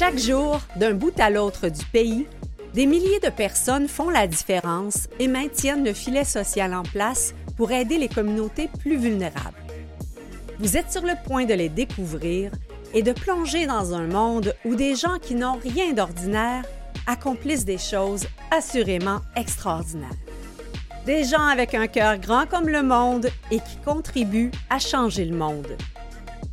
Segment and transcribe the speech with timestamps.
[0.00, 2.26] Chaque jour, d'un bout à l'autre du pays,
[2.72, 7.70] des milliers de personnes font la différence et maintiennent le filet social en place pour
[7.70, 9.58] aider les communautés plus vulnérables.
[10.58, 12.50] Vous êtes sur le point de les découvrir
[12.94, 16.64] et de plonger dans un monde où des gens qui n'ont rien d'ordinaire
[17.06, 20.08] accomplissent des choses assurément extraordinaires.
[21.04, 25.36] Des gens avec un cœur grand comme le monde et qui contribuent à changer le
[25.36, 25.76] monde.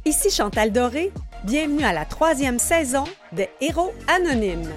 [0.04, 1.14] Ici Chantal Doré,
[1.48, 4.70] bienvenue à la troisième saison de Héros Anonymes.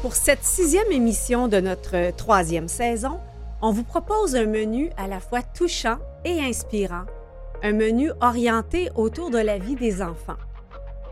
[0.00, 3.18] Pour cette sixième émission de notre troisième saison,
[3.62, 7.06] on vous propose un menu à la fois touchant et inspirant,
[7.64, 10.38] un menu orienté autour de la vie des enfants.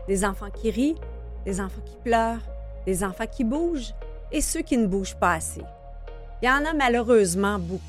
[0.07, 0.95] Des enfants qui rient,
[1.43, 2.47] des enfants qui pleurent,
[2.85, 3.93] des enfants qui bougent
[4.31, 5.61] et ceux qui ne bougent pas assez.
[6.41, 7.83] Il y en a malheureusement beaucoup.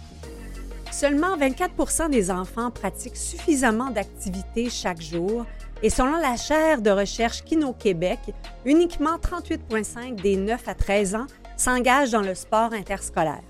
[0.91, 5.47] Seulement 24 des enfants pratiquent suffisamment d'activités chaque jour
[5.83, 8.19] et selon la chaire de recherche Kino Québec,
[8.65, 13.43] uniquement 38,5 des 9 à 13 ans s'engagent dans le sport interscolaire.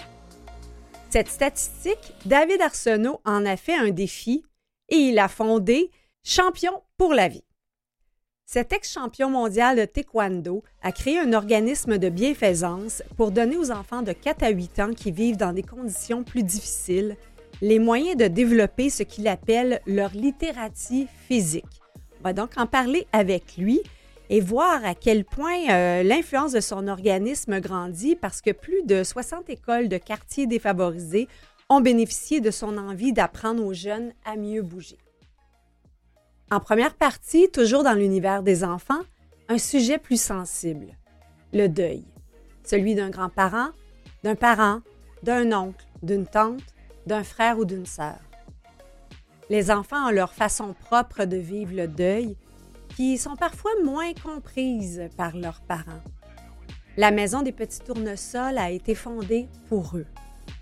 [1.08, 4.44] Cette statistique, David Arsenault en a fait un défi
[4.88, 5.90] et il a fondé
[6.22, 7.42] Champion pour la vie.
[8.52, 14.02] Cet ex-champion mondial de taekwondo a créé un organisme de bienfaisance pour donner aux enfants
[14.02, 17.16] de 4 à 8 ans qui vivent dans des conditions plus difficiles
[17.62, 21.80] les moyens de développer ce qu'il appelle leur littératie physique.
[22.18, 23.82] On va donc en parler avec lui
[24.30, 29.04] et voir à quel point euh, l'influence de son organisme grandit parce que plus de
[29.04, 31.28] 60 écoles de quartiers défavorisés
[31.68, 34.98] ont bénéficié de son envie d'apprendre aux jeunes à mieux bouger.
[36.52, 39.02] En première partie, toujours dans l'univers des enfants,
[39.48, 40.96] un sujet plus sensible,
[41.52, 42.04] le deuil,
[42.64, 43.68] celui d'un grand-parent,
[44.24, 44.80] d'un parent,
[45.22, 46.74] d'un oncle, d'une tante,
[47.06, 48.18] d'un frère ou d'une sœur.
[49.48, 52.36] Les enfants ont leur façon propre de vivre le deuil,
[52.96, 56.02] qui sont parfois moins comprises par leurs parents.
[56.96, 60.06] La Maison des petits tournesols a été fondée pour eux.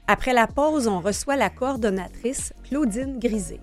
[0.07, 3.59] Après la pause, on reçoit la coordonnatrice Claudine Grisé.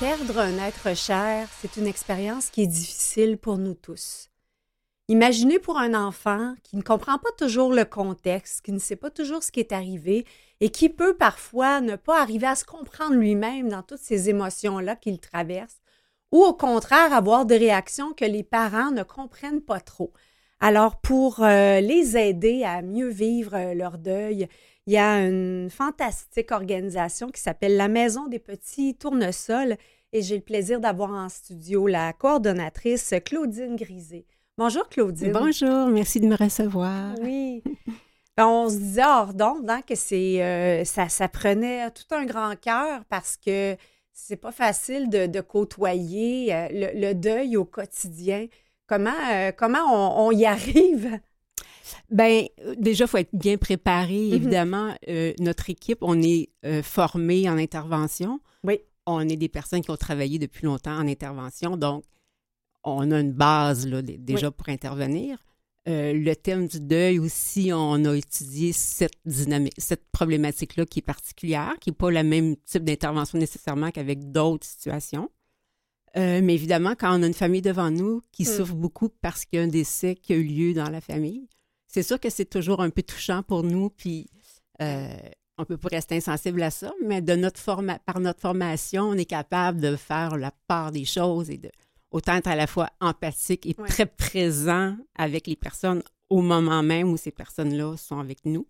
[0.00, 4.30] Perdre un être cher, c'est une expérience qui est difficile pour nous tous.
[5.08, 9.10] Imaginez pour un enfant qui ne comprend pas toujours le contexte, qui ne sait pas
[9.10, 10.24] toujours ce qui est arrivé
[10.60, 14.94] et qui peut parfois ne pas arriver à se comprendre lui-même dans toutes ces émotions-là
[14.94, 15.78] qu'il traverse,
[16.30, 20.12] ou au contraire avoir des réactions que les parents ne comprennent pas trop.
[20.60, 24.48] Alors pour euh, les aider à mieux vivre euh, leur deuil,
[24.88, 29.76] il y a une fantastique organisation qui s'appelle la Maison des petits tournesols
[30.14, 34.24] et j'ai le plaisir d'avoir en studio la coordonnatrice Claudine Grisé.
[34.56, 35.32] Bonjour Claudine.
[35.32, 37.14] Bonjour, merci de me recevoir.
[37.20, 37.62] Oui.
[38.38, 42.24] Ben, on se disait hors d'onde hein, que c'est euh, ça, ça prenait tout un
[42.24, 43.76] grand cœur parce que
[44.14, 48.46] c'est pas facile de, côtoyer euh, le, deuil au quotidien.
[48.86, 51.20] Comment, euh, comment on y arrive?
[52.10, 54.14] Ben déjà, il faut être bien préparé.
[54.14, 54.34] Mm-hmm.
[54.34, 58.40] Évidemment, euh, notre équipe, on est euh, formé en intervention.
[58.64, 58.80] Oui.
[59.06, 62.04] On est des personnes qui ont travaillé depuis longtemps en intervention, donc
[62.84, 65.38] on a une base là, déjà pour intervenir.
[65.88, 71.02] Euh, le thème du deuil aussi, on a étudié cette dynamique, cette problématique-là qui est
[71.02, 75.30] particulière, qui n'est pas le même type d'intervention nécessairement qu'avec d'autres situations.
[76.14, 78.46] mais évidemment, quand on a une famille devant nous qui mm.
[78.46, 81.48] souffre beaucoup parce qu'il y a un décès qui a eu lieu dans la famille,
[81.88, 84.30] c'est sûr que c'est toujours un peu touchant pour nous, puis
[84.80, 85.08] euh,
[85.56, 87.58] on peut pas rester insensible à ça, mais de notre
[88.04, 91.70] par notre formation, on est capable de faire la part des choses et de
[92.10, 97.10] autant être à la fois empathique et très présent avec les personnes au moment même
[97.10, 98.66] où ces personnes-là sont avec nous.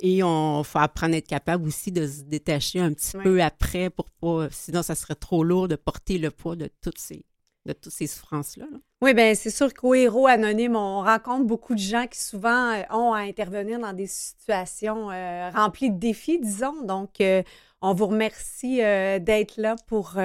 [0.00, 3.88] Et on faut apprendre à être capable aussi de se détacher un petit peu après
[3.88, 7.24] pour pas, sinon ça serait trop lourd de porter le poids de toutes ces,
[7.66, 8.66] de toutes ces souffrances-là.
[9.02, 12.82] Oui, bien, c'est sûr qu'au héros anonyme, on rencontre beaucoup de gens qui souvent euh,
[12.90, 16.82] ont à intervenir dans des situations euh, remplies de défis, disons.
[16.82, 17.42] Donc, euh,
[17.80, 20.16] on vous remercie d'être là pour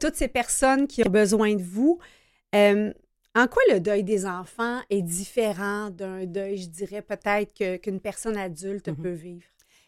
[0.00, 1.98] toutes ces personnes qui ont besoin de vous.
[2.54, 7.52] en quoi le deuil des enfants est différent d'un deuil, je dirais, peut-être
[7.82, 9.02] qu'une personne adulte mm-hmm.
[9.02, 9.44] peut vivre?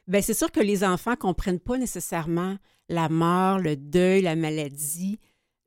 [0.07, 2.59] Bien, c'est sûr que les enfants ne comprennent pas nécessairement
[2.91, 5.19] la mort, le deuil, la maladie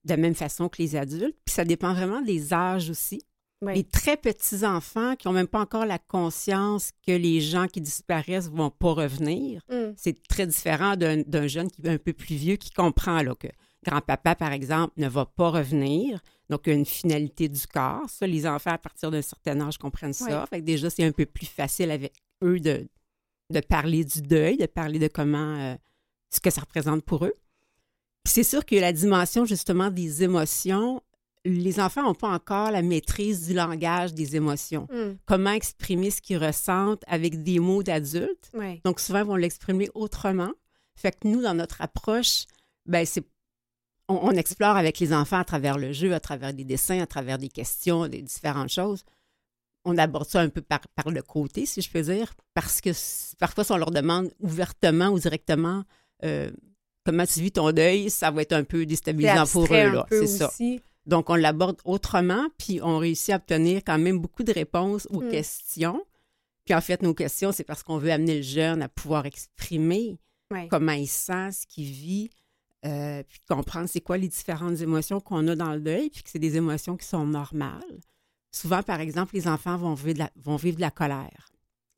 [0.08, 1.38] de la même façon que les adultes.
[1.46, 3.22] Puis ça dépend vraiment des âges aussi.
[3.66, 7.82] Les très petits enfants qui n'ont même pas encore la conscience que les gens qui
[7.82, 9.94] disparaissent vont pas revenir, mm.
[9.96, 13.48] c'est très différent d'un jeune qui est un peu plus vieux qui comprend là, que
[13.84, 16.22] grand-papa, par exemple, ne va pas revenir.
[16.50, 18.08] Donc, il y a une finalité du corps.
[18.10, 20.46] Ça, les enfants, à partir d'un certain âge, comprennent ça.
[20.48, 22.14] Fait que déjà, c'est un peu plus facile avec
[22.44, 22.88] eux de,
[23.52, 25.76] de parler du deuil, de parler de comment, euh,
[26.30, 27.34] ce que ça représente pour eux.
[28.28, 31.02] C'est sûr que la dimension, justement, des émotions,
[31.46, 34.88] les enfants n'ont pas encore la maîtrise du langage des émotions.
[34.92, 35.16] Hmm.
[35.26, 38.52] Comment exprimer ce qu'ils ressentent avec des mots d'adultes.
[38.84, 40.52] Donc, souvent, ils vont l'exprimer autrement.
[40.96, 42.46] Fait que nous, dans notre approche,
[42.86, 43.24] ben, c'est
[44.10, 47.08] on, on explore avec les enfants à travers le jeu, à travers des dessins, à
[47.08, 49.04] travers des questions, des différentes choses.
[49.86, 52.90] On aborde ça un peu par, par le côté, si je peux dire, parce que
[53.38, 55.84] parfois, si on leur demande ouvertement ou directement
[56.24, 56.52] euh,
[57.08, 59.92] comment tu vis ton deuil, ça va être un peu C'est déstabilisant pour eux.
[59.92, 60.06] Là.
[60.10, 60.52] C'est ça.
[61.06, 65.22] Donc, on l'aborde autrement, puis on réussit à obtenir quand même beaucoup de réponses aux
[65.22, 65.30] Mm.
[65.32, 66.04] questions.
[66.66, 70.18] Puis en fait, nos questions, c'est parce qu'on veut amener le jeune à pouvoir exprimer
[70.70, 72.30] comment il sent, ce qu'il vit,
[72.86, 76.30] euh, puis comprendre c'est quoi les différentes émotions qu'on a dans le deuil, puis que
[76.30, 78.00] c'est des émotions qui sont normales.
[78.52, 81.48] Souvent, par exemple, les enfants vont vivre de la, vont vivre de la colère.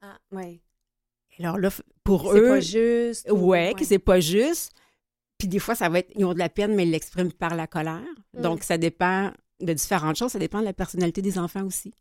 [0.02, 0.62] Ah, ouais.
[1.40, 1.70] Alors là,
[2.04, 3.32] pour C'est eux, pas juste.
[3.32, 4.72] ou- ouais, que c'est pas juste.
[5.40, 7.56] Puis des fois, ça va être, ils ont de la peine, mais ils l'expriment par
[7.56, 8.04] la colère.
[8.38, 8.42] Mm.
[8.42, 9.32] Donc, ça dépend
[9.62, 10.32] de différentes choses.
[10.34, 11.94] Ça dépend de la personnalité des enfants aussi.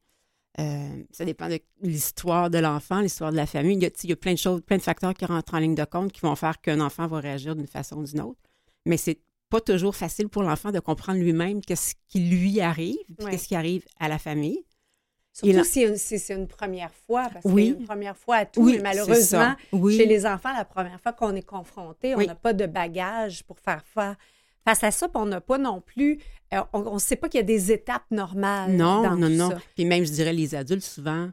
[0.61, 3.77] Euh, ça dépend de l'histoire de l'enfant, l'histoire de la famille.
[3.77, 5.59] Il y, a, il y a plein de choses, plein de facteurs qui rentrent en
[5.59, 8.41] ligne de compte qui vont faire qu'un enfant va réagir d'une façon ou d'une autre.
[8.85, 9.21] Mais c'est
[9.51, 13.31] pas toujours facile pour l'enfant de comprendre lui-même qu'est-ce qui lui arrive, puis Ouais.
[13.31, 14.65] qu'est-ce qui arrive à la famille.
[15.47, 17.73] Surtout si c'est- une première fois, parce Oui.
[17.75, 19.97] que une première fois à tout, mais malheureusement, oui.
[19.97, 23.59] chez les enfants, la première fois qu'on est confronté, on n'a pas de bagage pour
[23.61, 24.17] faire fa-
[24.65, 26.19] face à ça, puis on n'a pas non plus,
[26.53, 29.33] euh, on ne sait pas qu'il y a des étapes normales Non, dans non, tout
[29.35, 29.51] non.
[29.51, 29.59] ça.
[29.77, 31.31] Puis même, je dirais, les adultes, souvent,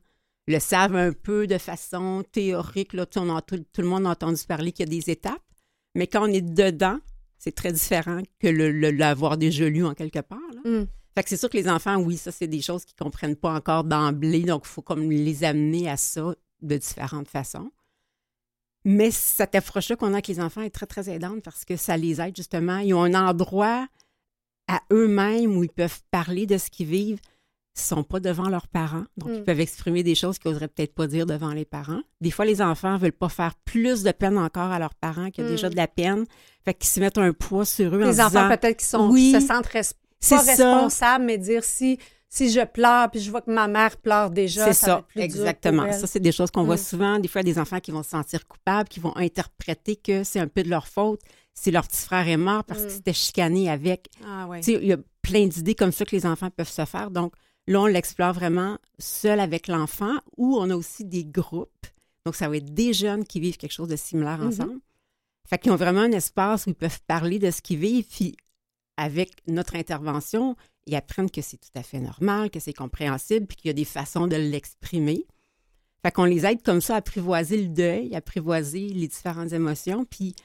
[0.48, 2.94] le savent un peu de façon théorique.
[2.94, 5.42] Là, on a, tout, tout le monde a entendu parler qu'il y a des étapes.
[5.96, 7.00] Mais quand on est dedans,
[7.40, 10.38] c'est très différent que le, le- l'avoir déjà lu en quelque part.
[10.54, 10.70] là.
[10.70, 10.88] Mm.
[11.16, 13.38] Fait que c'est sûr que les enfants, oui, ça, c'est des choses qu'ils ne comprennent
[13.38, 14.42] pas encore d'emblée.
[14.44, 17.72] Donc, il faut comme les amener à ça de différentes façons.
[18.84, 21.98] Mais cette approche-là qu'on a avec les enfants est très, très aidante parce que ça
[21.98, 22.78] les aide justement.
[22.80, 23.88] Ils ont un endroit
[24.68, 27.20] à eux-mêmes où ils peuvent parler de ce qu'ils vivent.
[27.78, 29.04] Ils ne sont pas devant leurs parents.
[29.18, 29.34] Donc, Mm.
[29.36, 32.02] ils peuvent exprimer des choses qu'ils n'oseraient peut-être pas dire devant les parents.
[32.22, 35.30] Des fois, les enfants ne veulent pas faire plus de peine encore à leurs parents
[35.32, 35.54] qu'il y a Mm.
[35.54, 36.26] déjà de la peine.
[36.64, 39.34] Fait qu'ils se mettent un poids sur eux en Les enfants, peut-être qui sont, Oui,
[39.34, 39.94] qui se sentent res-
[40.26, 40.72] C'est pas ça.
[40.76, 41.98] responsables, mais dire si,
[42.30, 45.92] si je pleure, puis je vois que ma mère pleure déjà, C'est ça, plus exactement.
[45.94, 46.80] Ça, c'est des choses qu'on voit Mm.
[46.80, 47.20] souvent.
[47.20, 50.48] Des fois, des enfants qui vont se sentir coupables, qui vont interpréter que c'est un
[50.48, 51.22] peu de leur faute
[51.54, 52.84] si leur petit frère est mort parce Mm.
[52.84, 54.10] qu'il s'était chicané avec.
[54.26, 57.10] Ah il y a plein d'idées comme ça que les enfants peuvent se faire.
[57.12, 57.34] Donc,
[57.68, 61.88] là, on l'explore vraiment seul avec l'enfant ou on a aussi des groupes.
[62.26, 64.48] Donc, ça va être des jeunes qui vivent quelque chose de similaire Mhm.
[64.48, 64.80] ensemble.
[65.48, 68.08] Fait qu'ils ont vraiment un espace où ils peuvent parler de ce qu'ils vivent.
[68.10, 68.36] Puis,
[68.98, 70.56] avec notre intervention,
[70.88, 73.74] ils apprennent que c'est tout à fait normal, que c'est compréhensible, puis qu'il y a
[73.74, 75.26] des façons de l'exprimer.
[76.04, 80.06] Fait qu'on les aide comme ça à apprivoiser le deuil, à apprivoiser les différentes émotions,
[80.06, 80.36] puis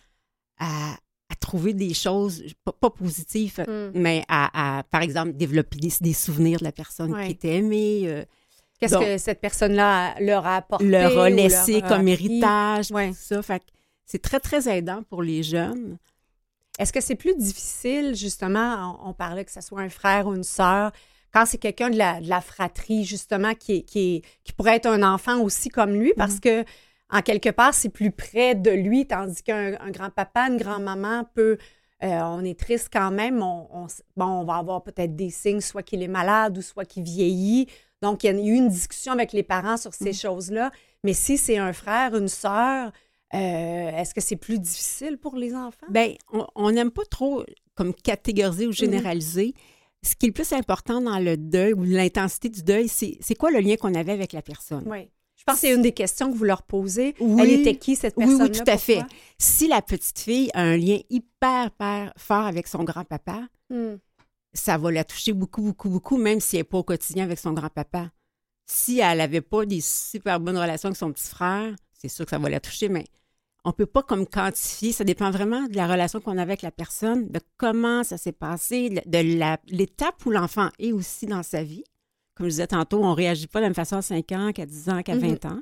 [0.59, 0.95] à,
[1.29, 3.91] à trouver des choses, pas, pas positives, Mm.
[3.95, 7.27] mais à, à, par exemple, développer des, des souvenirs de la personne Ouais.
[7.27, 8.25] qui était aimée, euh,
[8.81, 10.87] Qu'est-ce que cette personne-là leur a apporté?
[10.87, 13.11] leur a laissé leur comme héritage, Ouais.
[13.11, 13.43] tout ça.
[13.43, 13.67] Fait que
[14.07, 15.99] c'est très, très aidant pour les jeunes.
[16.81, 20.35] Est-ce que c'est plus difficile, justement, on, on parlait que ce soit un frère ou
[20.35, 20.93] une sœur,
[21.33, 24.77] quand c'est quelqu'un de la, de la fratrie, justement, qui, est, qui, est- qui pourrait
[24.77, 26.41] être un enfant aussi comme lui, parce Mhm.
[26.41, 26.65] que,
[27.13, 31.59] en quelque part, c'est plus près de lui, tandis qu'un un grand-papa, une grand-maman peut.
[32.03, 33.43] euh, on est triste quand même.
[33.43, 36.63] On, on s- bon, on va avoir peut-être des signes, soit qu'il est malade ou
[36.63, 37.67] soit qu'il vieillit.
[38.01, 40.15] Donc, il y a eu une discussion avec les parents sur ces Mhm.
[40.15, 40.71] choses-là.
[41.05, 42.91] Mais si c'est un frère, une sœur,
[43.35, 45.87] euh, est-ce que c'est plus difficile pour les enfants?
[45.91, 46.15] Ben,
[46.55, 47.45] on- n'aime pas trop
[47.75, 49.55] comme catégoriser ou généraliser.
[50.03, 53.51] Ce qui est le plus important dans le deuil ou l'intensité du deuil, c'est quoi
[53.51, 54.85] le lien qu'on avait avec la personne?
[54.87, 55.11] Oui.
[55.37, 57.15] Je pense que c'est une des questions que vous leur posez.
[57.19, 57.41] Oui.
[57.43, 58.45] Elle était qui, cette Oui, personne-là?
[58.45, 59.01] oui, tout à fait.
[59.39, 63.49] Si la petite fille a un lien hyper, hyper fort avec son grand-papa?
[63.71, 63.97] Hmm.
[64.53, 67.39] ça va la toucher beaucoup, beaucoup, beaucoup, même si elle n'est pas au quotidien avec
[67.39, 68.11] son grand-papa.
[68.67, 72.31] Si elle n'avait pas des super bonnes relations avec son petit frère, c'est sûr que
[72.31, 73.07] ça va la toucher, mais
[73.65, 74.93] on ne peut pas comme quantifier.
[74.93, 78.33] Ça dépend vraiment de la relation qu'on a avec la personne, de comment ça s'est
[78.33, 81.85] passé, de l'étape où l'enfant est aussi dans sa vie.
[82.35, 84.53] Comme je disais tantôt, on ne réagit pas de la même façon à 5 ans
[84.53, 85.21] qu'à 10 ans, qu'à Mhm.
[85.21, 85.61] 20 ans.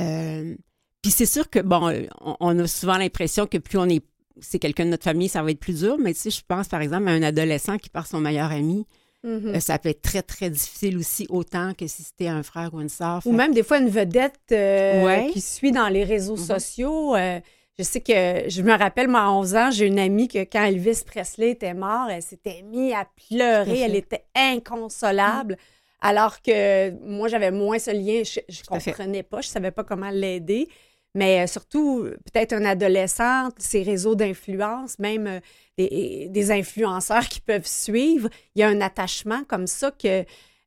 [0.00, 0.54] Euh,
[1.02, 4.04] puis c'est sûr que, bon, on, on a souvent l'impression que plus on est
[4.40, 5.96] c'est quelqu'un de notre famille, ça va être plus dur.
[5.98, 8.84] Mais tu sais, je pense par exemple à un adolescent qui perd son meilleur ami.
[9.24, 9.54] Mhm.
[9.56, 12.80] Euh, ça peut être très, très difficile aussi, autant que si c'était un frère ou
[12.80, 13.18] une sœur.
[13.24, 15.30] Ou Fait- même des fois une vedette euh, Ouais.
[15.32, 16.44] qui suit dans les réseaux Mhm.
[16.44, 17.16] sociaux.
[17.16, 17.40] euh,
[17.78, 20.62] je sais que je me rappelle, moi, à 11 ans, j'ai une amie que quand
[20.64, 23.80] Elvis Presley était mort, elle s'était mise à pleurer.
[23.80, 25.56] Elle était inconsolable.
[26.00, 28.22] Alors que moi, j'avais moins ce lien.
[28.24, 30.68] Je ne comprenais pas, je ne savais pas comment l'aider.
[31.14, 35.40] Mais euh, surtout, peut-être un adolescent, ces réseaux d'influence, même euh,
[35.78, 40.24] des, influenceurs qui peuvent suivre, il y a un attachement comme ça que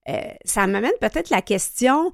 [0.10, 2.12] euh, ça m'amène peut-être la question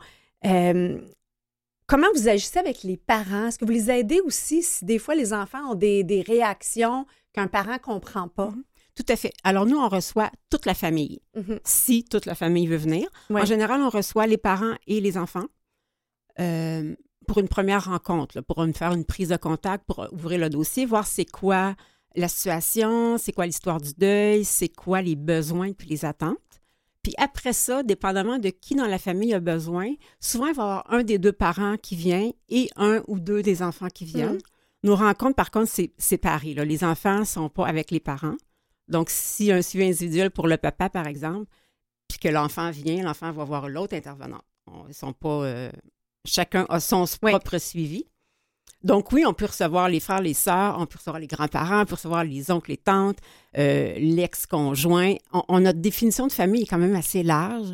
[1.87, 3.47] comment vous agissez avec les parents?
[3.47, 7.47] Est-ce que vous les aidez aussi si des fois les enfants ont des, réactions qu'un
[7.47, 8.49] parent ne comprend pas?
[8.49, 8.63] Mm-hmm.
[8.95, 9.33] Tout à fait.
[9.43, 11.59] Alors, nous, on reçoit toute la famille, mhm.
[11.63, 13.07] si toute la famille veut venir.
[13.31, 15.45] En général, on reçoit les parents et les enfants
[16.39, 16.95] euh,
[17.27, 21.07] pour une première rencontre, pour faire une prise de contact, pour ouvrir le dossier, voir
[21.07, 21.75] c'est quoi
[22.15, 26.37] la situation, c'est quoi l'histoire du deuil, c'est quoi les besoins puis les attentes.
[27.01, 30.65] Puis après ça, dépendamment de qui dans la famille a besoin, souvent il va y
[30.65, 34.35] avoir un des deux parents qui vient et un ou deux des enfants qui viennent.
[34.35, 34.41] Mhm.
[34.83, 36.53] Nos rencontres, par contre, c'est séparé.
[36.53, 38.35] Les enfants ne sont pas avec les parents.
[38.89, 41.45] Donc, si un suivi individuel pour le papa, par exemple,
[42.07, 44.41] puis que l'enfant vient, l'enfant va voir l'autre intervenant.
[44.87, 45.45] Ils sont pas.
[45.45, 45.71] Euh,
[46.25, 48.05] chacun a son propre suivi.
[48.83, 51.85] Donc, oui, on peut recevoir les frères, les sœurs, on peut recevoir les grands-parents, on
[51.85, 53.17] peut recevoir les oncles, les tantes,
[53.57, 55.15] euh, l'ex-conjoint.
[55.47, 57.71] On, notre définition de famille est quand même assez large.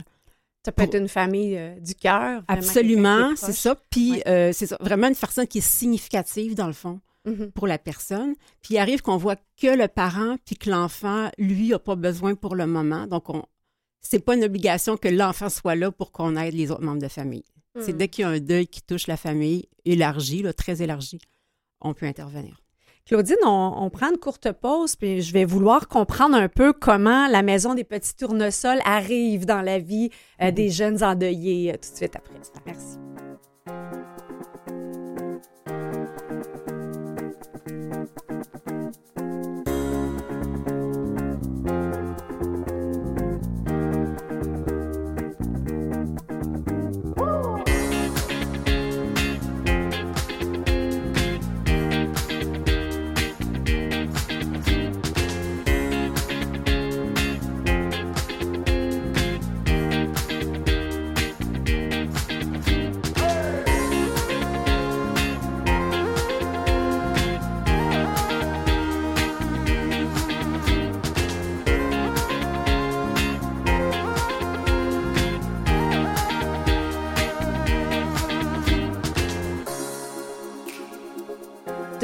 [0.64, 2.44] Ça peut être une famille euh, du cœur.
[2.48, 3.76] Absolument, c'est ça.
[3.90, 7.00] Puis, c'est ça, vraiment une personne qui est significative, dans le fond.
[7.26, 7.52] Mm-hmm.
[7.52, 8.34] pour la personne.
[8.62, 12.34] Puis il arrive qu'on voit que le parent, puis que l'enfant, lui, n'a pas besoin
[12.34, 13.08] pour le moment.
[13.08, 13.44] Donc, on,
[14.02, 17.08] c'est pas une obligation que l'enfant soit là pour qu'on aide les autres membres de
[17.10, 17.44] famille.
[17.82, 17.98] C'est mm.
[17.98, 21.20] dès qu'il y a un deuil qui touche la famille élargie, très élargi,
[21.82, 22.62] on peut intervenir.
[23.06, 27.42] Claudine, on, prend une courte pause, puis je vais vouloir comprendre un peu comment la
[27.42, 30.54] maison des petits tournesols arrive dans la vie euh, mm-hmm.
[30.54, 32.36] des jeunes endeuillés euh, tout de suite après.
[32.68, 33.00] Merci.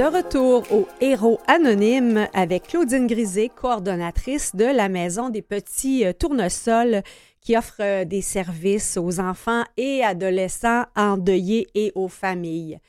[0.09, 7.01] Retour au Héros anonyme avec Claudine Grisé, coordonnatrice de la Maison des petits euh, tournesols
[7.41, 12.79] qui offre euh, des services aux enfants et adolescents endeuillés et aux familles.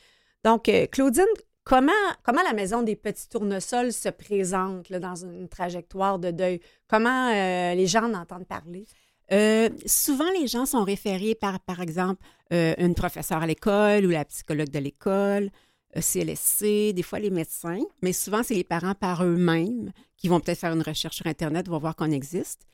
[0.44, 1.24] Donc, euh, Claudine,
[1.64, 1.92] comment,
[2.22, 6.60] comment la Maison des petits tournesols se présente dans une trajectoire de deuil?
[6.88, 8.84] Comment les gens en entendent parler?
[9.86, 14.70] souvent, les gens sont référés par, par exemple, une professeure à l'école ou la psychologue
[14.70, 15.50] de l'école.
[16.00, 20.58] CLSC, des fois les médecins, mais souvent c'est les parents par eux-mêmes qui vont peut-être
[20.58, 22.66] faire une recherche sur Internet, vont voir qu'on existe.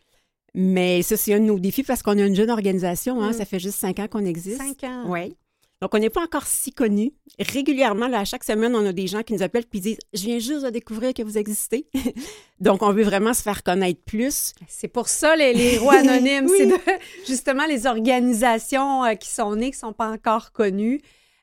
[0.55, 3.23] Mais ça, c'est un de nos défis parce qu'on est une jeune organisation.
[3.23, 3.35] Hein, mm.
[3.35, 4.59] Ça fait juste cinq ans qu'on existe.
[4.59, 5.05] Cinq ans.
[5.07, 5.35] Oui.
[5.81, 7.13] Donc, on n'est pas encore si connus.
[7.41, 10.23] Régulièrement, là, à chaque semaine, on a des gens qui nous appellent et disent Je
[10.23, 11.89] viens juste de découvrir que vous existez.
[12.61, 14.53] Donc, on veut vraiment se faire connaître plus.
[14.69, 16.49] C'est pour ça, les, héros anonymes.
[16.49, 21.01] C'est justement les organisations euh, qui sont nées, qui ne sont pas encore connues.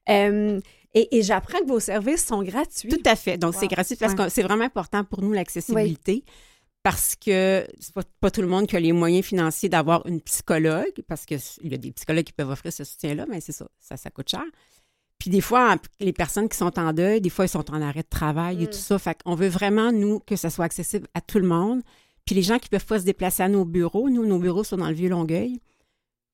[0.07, 0.61] Euh,
[0.93, 2.89] et, j'apprends que vos services sont gratuits.
[2.89, 3.37] Tout à fait.
[3.37, 6.23] Donc, c'est gratuit parce que c'est vraiment important pour nous, l'accessibilité.
[6.81, 10.21] Parce que c'est pas, pas tout le monde qui a les moyens financiers d'avoir une
[10.21, 13.67] psychologue, parce qu'il y a des psychologues qui peuvent offrir ce soutien-là, mais c'est ça,
[13.79, 14.45] ça, ça coûte cher.
[15.19, 18.03] Puis des fois, les personnes qui sont en deuil, des fois, ils sont en arrêt
[18.03, 18.69] de travail et mm.
[18.69, 18.97] tout ça.
[18.97, 21.81] Fait qu'on veut vraiment, nous, que ça soit accessible à tout le monde.
[22.25, 24.77] Puis les gens qui peuvent pas se déplacer à nos bureaux, nous, nos bureaux sont
[24.77, 25.59] dans le Vieux-Longueuil,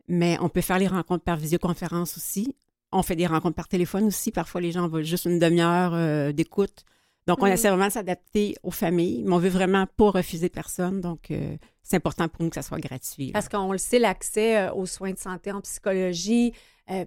[0.08, 2.56] mais on peut faire les rencontres par visioconférence aussi.
[2.92, 4.32] On fait des rencontres par téléphone aussi.
[4.32, 6.84] Parfois, les gens veulent juste une demi-heure euh, d'écoute.
[7.28, 7.52] Donc, on mm.
[7.52, 11.02] essaie vraiment de s'adapter aux familles, mais on veut vraiment pas refuser personne.
[11.02, 13.32] Donc, euh, c'est important pour nous que ça soit gratuit.
[13.32, 16.54] Parce qu'on le sait, l'accès euh, aux soins de santé en psychologie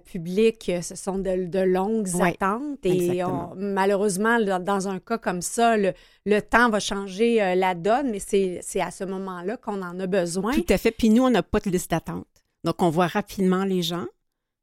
[0.03, 2.85] publique, ce sont de, longues attentes.
[2.85, 3.21] Et
[3.55, 8.91] malheureusement, dans un cas comme ça, le, temps va changer la donne, mais c'est à
[8.91, 10.53] ce moment-là qu'on en a besoin.
[10.53, 10.91] Tout à fait.
[10.91, 12.27] Puis nous, on n'a pas de liste d'attente.
[12.65, 14.05] Donc, on voit rapidement les gens.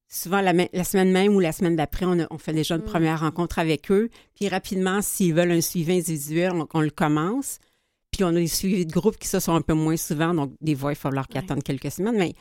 [0.09, 0.53] Souvent, la,
[0.85, 2.87] semaine même ou la semaine d'après, on, fait déjà une mm.
[2.87, 4.09] première rencontre avec eux.
[4.35, 7.59] Puis rapidement, s'ils veulent un suivi individuel, on, le commence.
[8.13, 10.33] Puis on a des suivis de groupe qui se sont un peu moins souvent.
[10.33, 12.17] Donc, des fois, il va falloir qu'ils attendent quelques semaines.
[12.17, 12.35] Mais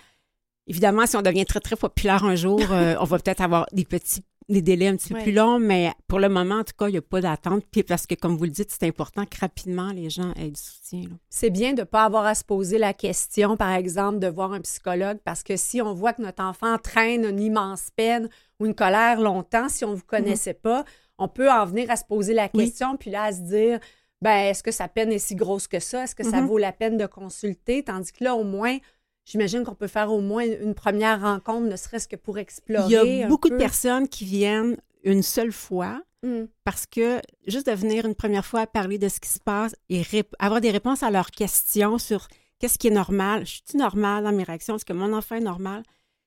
[0.68, 3.86] évidemment, si on devient très, très populaire un jour, euh, on va peut-être avoir des
[3.86, 6.88] petits des délais un petit peu plus longs, mais pour le moment, en tout cas,
[6.88, 7.64] il n'y a pas d'attente.
[7.72, 10.62] Puis parce que, comme vous le dites, c'est important que rapidement les gens aient du
[10.62, 11.10] soutien.
[11.30, 14.54] C'est bien de ne pas avoir à se poser la question, par exemple, de voir
[14.54, 18.66] un psychologue, parce que si on voit que notre enfant traîne une immense peine ou
[18.66, 20.60] une colère longtemps, si on ne vous connaissait mhm.
[20.62, 20.86] pas,
[21.18, 23.80] on peut en venir à se poser la question, puis là, à se dire,
[24.22, 26.04] ben, est-ce que sa peine est si grosse que ça?
[26.04, 26.48] Est-ce que ça mhm.
[26.48, 27.84] vaut la peine de consulter?
[27.84, 28.78] Tandis que là, au moins,
[29.26, 32.86] J'imagine qu'on peut faire au moins une première rencontre, ne serait-ce que pour explorer.
[32.86, 36.46] Il y a beaucoup de personnes qui viennent une seule fois hmm.
[36.64, 39.76] parce que juste de venir une première fois à parler de ce qui se passe
[39.90, 40.04] et
[40.38, 42.28] avoir des réponses à leurs questions sur
[42.60, 45.42] qu'est-ce qui est normal, je suis normal dans mes réactions, est-ce que mon enfant est
[45.42, 45.82] normal?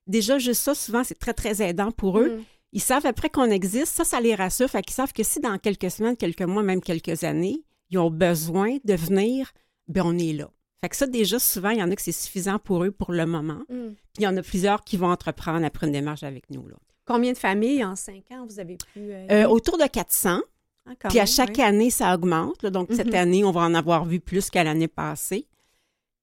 [0.08, 2.38] Déjà, juste ça, souvent, c'est très, très aidant pour eux.
[2.38, 2.42] Hmm.
[2.72, 4.68] Ils savent après qu'on existe, ça, ça les rassure.
[4.68, 8.10] Fait qu'ils savent que si dans quelques semaines, quelques mois, même quelques années, ils ont
[8.10, 9.52] besoin de venir,
[9.86, 10.50] ben on est là.
[10.80, 13.12] Fait que ça, déjà, souvent, il y en a que c'est suffisant pour eux pour
[13.12, 13.62] le moment.
[13.68, 13.94] Mm.
[14.12, 16.66] Puis il y en a plusieurs qui vont entreprendre après une démarche avec nous.
[16.68, 16.76] Là.
[17.04, 19.12] Combien de familles en cinq ans vous avez pu.
[19.12, 20.40] Euh, euh, autour de 400.
[20.86, 22.64] Ah, puis à chaque année, ça augmente.
[22.66, 23.16] Donc, cette mm-hmm.
[23.16, 25.46] année, on va en avoir vu plus qu'à l'année passée.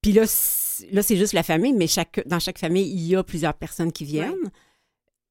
[0.02, 0.22] Puis là,
[0.92, 3.92] là c'est juste la famille, mais chaque, dans chaque famille, il y a plusieurs personnes
[3.92, 4.52] qui viennent.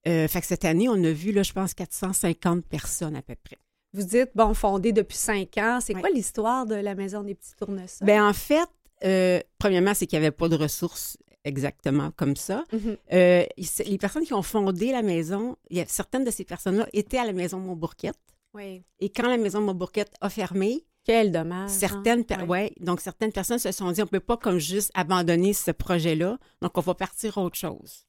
[0.06, 3.34] Euh, fait que cette année, on a vu, là, je pense, 450 personnes à peu
[3.42, 3.58] près.
[3.94, 5.78] Vous dites, bon, fondé depuis cinq ans.
[5.80, 8.04] C'est quoi l'histoire de la Maison des Petits Tournesols?
[8.04, 8.68] Bien, en fait,
[9.04, 12.64] euh, premièrement, c'est qu'il n'y avait pas de ressources exactement comme ça.
[12.72, 12.96] Mhm.
[13.12, 13.44] Euh,
[13.86, 17.18] les personnes qui ont fondé la maison, il y a, certaines de ces personnes-là étaient
[17.18, 18.18] à la maison Montbourquette.
[18.54, 18.82] Oui.
[19.00, 21.70] Et quand la maison Montbourquette a fermé, quel dommage.
[21.70, 21.74] Hein?
[21.74, 22.72] Certaines, ouais.
[22.80, 26.38] donc certaines personnes se sont dit, on ne peut pas comme juste abandonner ce projet-là,
[26.62, 28.06] donc on va partir à autre chose.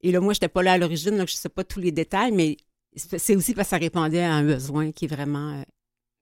[0.00, 1.78] Et là, moi, je n'étais pas là à l'origine, donc je ne sais pas tous
[1.78, 2.56] les détails, mais
[2.96, 5.62] c'est aussi parce que ça répondait à un besoin qui est vraiment euh,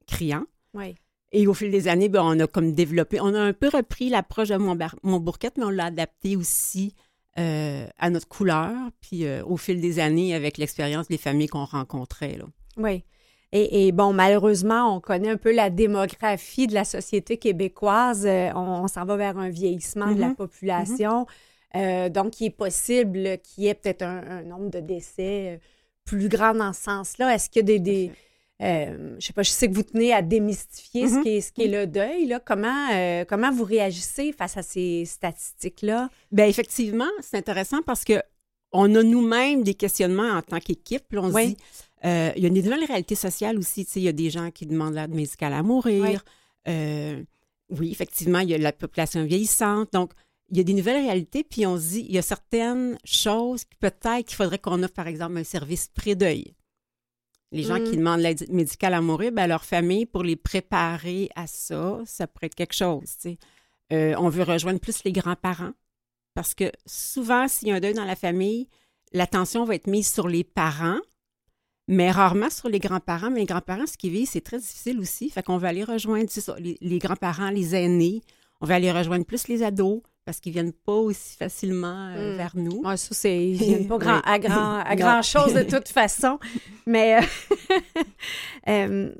[0.06, 0.44] criant.
[0.74, 0.96] Oui.
[1.32, 4.08] Et au fil des années, ben, on a comme développé, on a un peu repris
[4.08, 6.94] l'approche de mon, bourquette, mais on l'a adapté aussi
[7.38, 11.64] euh, à notre couleur, puis euh, au fil des années, avec l'expérience des familles qu'on
[11.64, 12.36] rencontrait.
[12.36, 12.44] Là.
[12.76, 13.04] Oui.
[13.52, 18.24] Et, bon, malheureusement, on connaît un peu la démographie de la société québécoise.
[18.24, 20.34] Euh, on, s'en va vers un vieillissement de la mm-hmm.
[20.36, 21.26] population.
[21.74, 22.10] Mm-hmm.
[22.10, 25.60] donc, il est possible qu'il y ait peut-être un, nombre de décès
[26.04, 27.34] plus grand dans ce sens-là.
[27.34, 28.12] Est-ce qu'il y a des
[28.62, 31.22] euh, je sais pas, je sais que vous tenez à démystifier ce, mm-hmm.
[31.22, 32.26] qui est, ce qui est le deuil.
[32.26, 32.40] Là.
[32.40, 36.10] Comment, euh, comment vous réagissez face à ces statistiques-là?
[36.30, 38.22] Bien, effectivement, c'est intéressant parce que
[38.72, 41.04] on a nous-mêmes des questionnements en tant qu'équipe.
[41.14, 41.56] On se dit,
[42.04, 43.82] euh, il y a des nouvelles réalités sociales aussi.
[43.96, 46.22] Il y a des gens qui demandent l'aide médicale à mourir.
[46.66, 49.92] oui, effectivement, il y a la population vieillissante.
[49.92, 50.12] Donc,
[50.50, 53.64] il y a des nouvelles réalités, puis on se dit, il y a certaines choses
[53.64, 56.54] qui peut-être qu'il faudrait qu'on offre, par exemple, un service pré-deuil.
[57.52, 57.96] Les gens qui mm.
[57.96, 62.46] demandent l'aide médicale à mourir, ben, leur famille, pour les préparer à ça, ça pourrait
[62.46, 63.16] être quelque chose.
[63.92, 65.72] Euh, on veut rejoindre plus les grands-parents
[66.34, 68.68] parce que souvent, s'il y a un deuil dans la famille,
[69.12, 71.00] l'attention va être mise sur les parents,
[71.88, 73.30] mais rarement sur les grands-parents.
[73.30, 75.28] Mais les grands-parents, ce qu'ils vivent, c'est très difficile aussi.
[75.30, 78.22] Fait qu'on va aller rejoindre les grands-parents, les aînés.
[78.60, 82.36] On va aller rejoindre plus les ados parce qu'ils viennent pas aussi facilement euh, hmm.
[82.36, 82.82] vers nous.
[82.84, 86.38] Ouais, ça, c'est, ils viennent pas grand, à grand, à grand chose de toute façon.
[86.86, 88.00] Mais euh,
[88.68, 89.12] euh,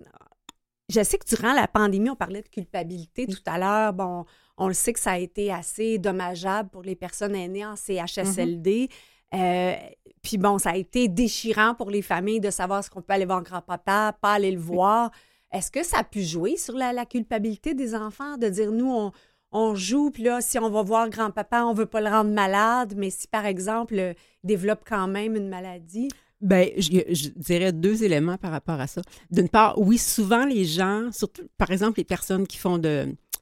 [0.89, 3.93] je sais que durant la pandémie, on parlait de culpabilité tout à l'heure.
[3.93, 4.25] Bon,
[4.57, 8.89] on le sait que ça a été assez dommageable pour les personnes aînées en CHSLD.
[9.33, 9.97] Mm-hmm.
[10.23, 13.27] puis bon, ça a été déchirant pour les familles de savoir ce qu'on peut aller
[13.27, 15.11] voir grand-papa, pas aller le voir.
[15.51, 18.93] Est-ce que ça a pu jouer sur la, la culpabilité des enfants de dire, nous,
[18.93, 19.11] on,
[19.53, 22.95] on joue, puis là, si on va voir grand-papa, on veut pas le rendre malade,
[22.97, 26.09] mais si, par exemple, il développe quand même une maladie?
[26.41, 29.03] Bien, je, dirais deux éléments par rapport à ça.
[29.31, 33.41] D'une part, oui, souvent les gens, surtout, par exemple, les personnes qui font de, tu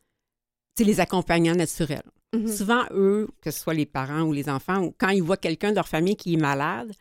[0.78, 2.02] sais, les accompagnants naturels.
[2.34, 2.56] Mm-hmm.
[2.56, 5.76] Souvent, eux, que ce soit les parents ou les enfants, quand ils voient quelqu'un de
[5.76, 6.92] leur famille qui est malade,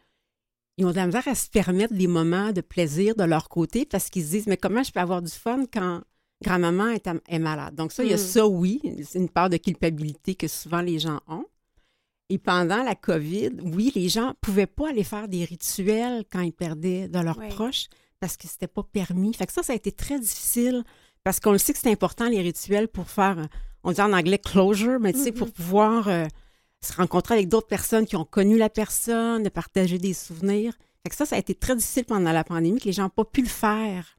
[0.77, 3.85] ils ont de la misère à se permettre des moments de plaisir de leur côté
[3.85, 6.01] parce qu'ils se disent, mais comment je peux avoir du fun quand
[6.43, 7.76] grand-maman est, malade.
[7.76, 8.19] Donc ça, il y a hmm.
[8.19, 11.45] ça, oui, c'est une part de culpabilité que souvent les gens ont.
[12.30, 16.41] Et pendant la COVID, oui, les gens ne pouvaient pas aller faire des rituels quand
[16.41, 17.88] ils perdaient de leurs proches
[18.19, 19.34] parce que c'était pas permis.
[19.34, 20.84] Fait que ça, ça a été très difficile
[21.23, 23.47] parce qu'on le sait que c'est important, les rituels, pour faire,
[23.84, 25.52] on dit en anglais closure, mais tu sais, pour mm-hmm.
[25.52, 26.26] pouvoir euh,
[26.82, 30.73] se rencontrer avec d'autres personnes qui ont connu la personne, de partager des souvenirs.
[31.04, 33.10] Fait que ça, ça a été très difficile pendant la pandémie, que les gens n'ont
[33.10, 34.16] pas pu le faire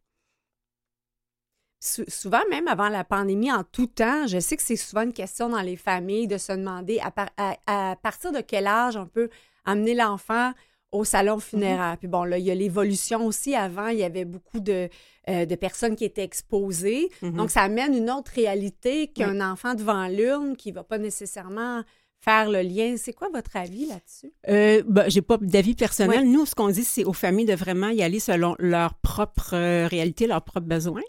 [1.80, 5.48] souvent, même avant la pandémie, en tout temps, je sais que c'est souvent une question
[5.48, 9.28] dans les familles de se demander à, partir de quel âge on peut
[9.64, 10.52] amener l'enfant
[10.90, 11.40] au salon mm-hmm.
[11.40, 11.96] funéraire.
[11.98, 13.54] Puis bon, là, il y a l'évolution aussi.
[13.54, 14.88] Avant, il y avait beaucoup de,
[15.28, 17.10] euh, de personnes qui étaient exposées.
[17.22, 17.36] Mm-hmm.
[17.36, 21.84] Donc, ça amène une autre réalité qu'un enfant devant l'urne qui ne va pas nécessairement
[22.20, 22.96] faire le lien.
[22.96, 24.32] C'est quoi votre avis là-dessus?
[24.48, 26.28] Euh, ben, j'ai pas d'avis personnel.
[26.28, 29.86] Nous, ce qu'on dit, c'est aux familles de vraiment y aller selon leur propre euh,
[29.86, 31.02] réalité, leurs propres besoins.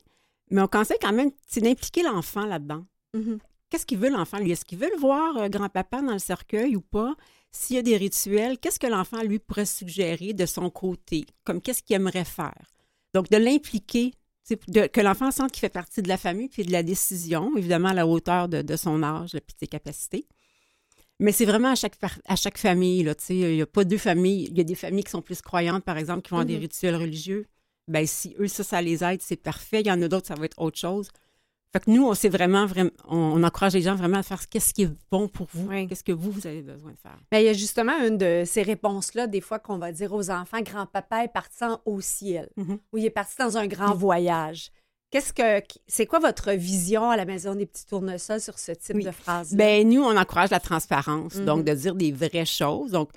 [0.52, 2.86] Mais on conseille quand même, c'est d'impliquer l'enfant là-dedans.
[3.14, 3.40] Mhm.
[3.70, 4.52] Qu'est-ce qu'il veut, l'enfant, lui?
[4.52, 7.16] Est-ce qu'il veut le voir, euh, grand-papa, dans le cercueil ou pas?
[7.52, 11.26] S'il y a des rituels, qu'est-ce que l'enfant, lui, pourrait suggérer de son côté?
[11.44, 12.72] Comme qu'est-ce qu'il aimerait faire?
[13.14, 14.14] Donc, de l'impliquer,
[14.68, 17.90] de- que l'enfant sente qu'il fait partie de la famille puis de la décision, évidemment
[17.90, 20.26] à la hauteur de, de son âge et de ses capacités.
[21.20, 23.04] Mais c'est vraiment à chaque, à chaque famille.
[23.04, 24.48] Là, il n'y a pas deux familles.
[24.50, 26.56] Il y a des familles qui sont plus croyantes, par exemple, qui vont avoir des
[26.56, 26.62] Mhm.
[26.62, 27.46] rituels religieux.
[27.90, 29.82] Ben, si eux, ça, ça les aide, c'est parfait.
[29.82, 31.10] Il y en a d'autres, ça va être autre chose.
[31.72, 34.50] Fait que nous, on sait vraiment, vraiment on, on encourage les gens vraiment à faire
[34.50, 35.86] qu'est-ce qui est bon pour vous, Oui.
[35.88, 37.20] qu'est-ce que vous, vous avez besoin de faire.
[37.32, 40.32] Ben, il y a justement une de ces réponses-là, des fois, qu'on va dire aux
[40.32, 42.80] enfants grand-papa est parti en- au ciel Mhm.
[42.92, 44.72] ou il est parti dans un grand voyage.
[45.12, 48.96] Qu'est-ce que c'est quoi votre vision à la maison des petits tournesols sur ce type
[48.96, 49.04] Oui.
[49.04, 52.92] de phrase Ben, nous, on encourage la transparence, donc de dire des vraies choses.
[52.92, 53.10] Donc,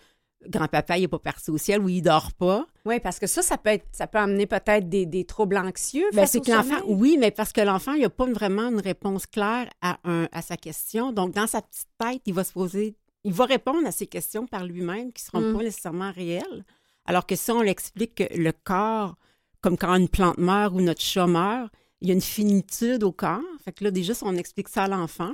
[0.48, 2.66] grand-papa, il n'est pas parti au ciel ou il dort pas.
[2.84, 6.06] Oui, parce que ça, ça peut être, ça peut amener peut-être des, des troubles anxieux.
[6.12, 9.26] Ben, c'est que l'enfant, oui, mais parce que l'enfant, il n'a pas vraiment une réponse
[9.26, 11.12] claire à, un, à sa question.
[11.12, 14.46] Donc, dans sa petite tête, il va se poser, il va répondre à ces questions
[14.46, 15.56] par lui-même qui ne seront Mm.
[15.56, 16.64] pas nécessairement réelles.
[17.06, 19.16] Alors que si on l'explique que le corps,
[19.60, 23.12] comme quand une plante meurt ou notre chat meurt, il y a une finitude au
[23.12, 23.40] corps.
[23.64, 25.32] Fait que là, déjà, si on explique ça à l'enfant,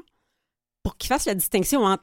[0.82, 2.02] pour qu'il fasse la distinction entre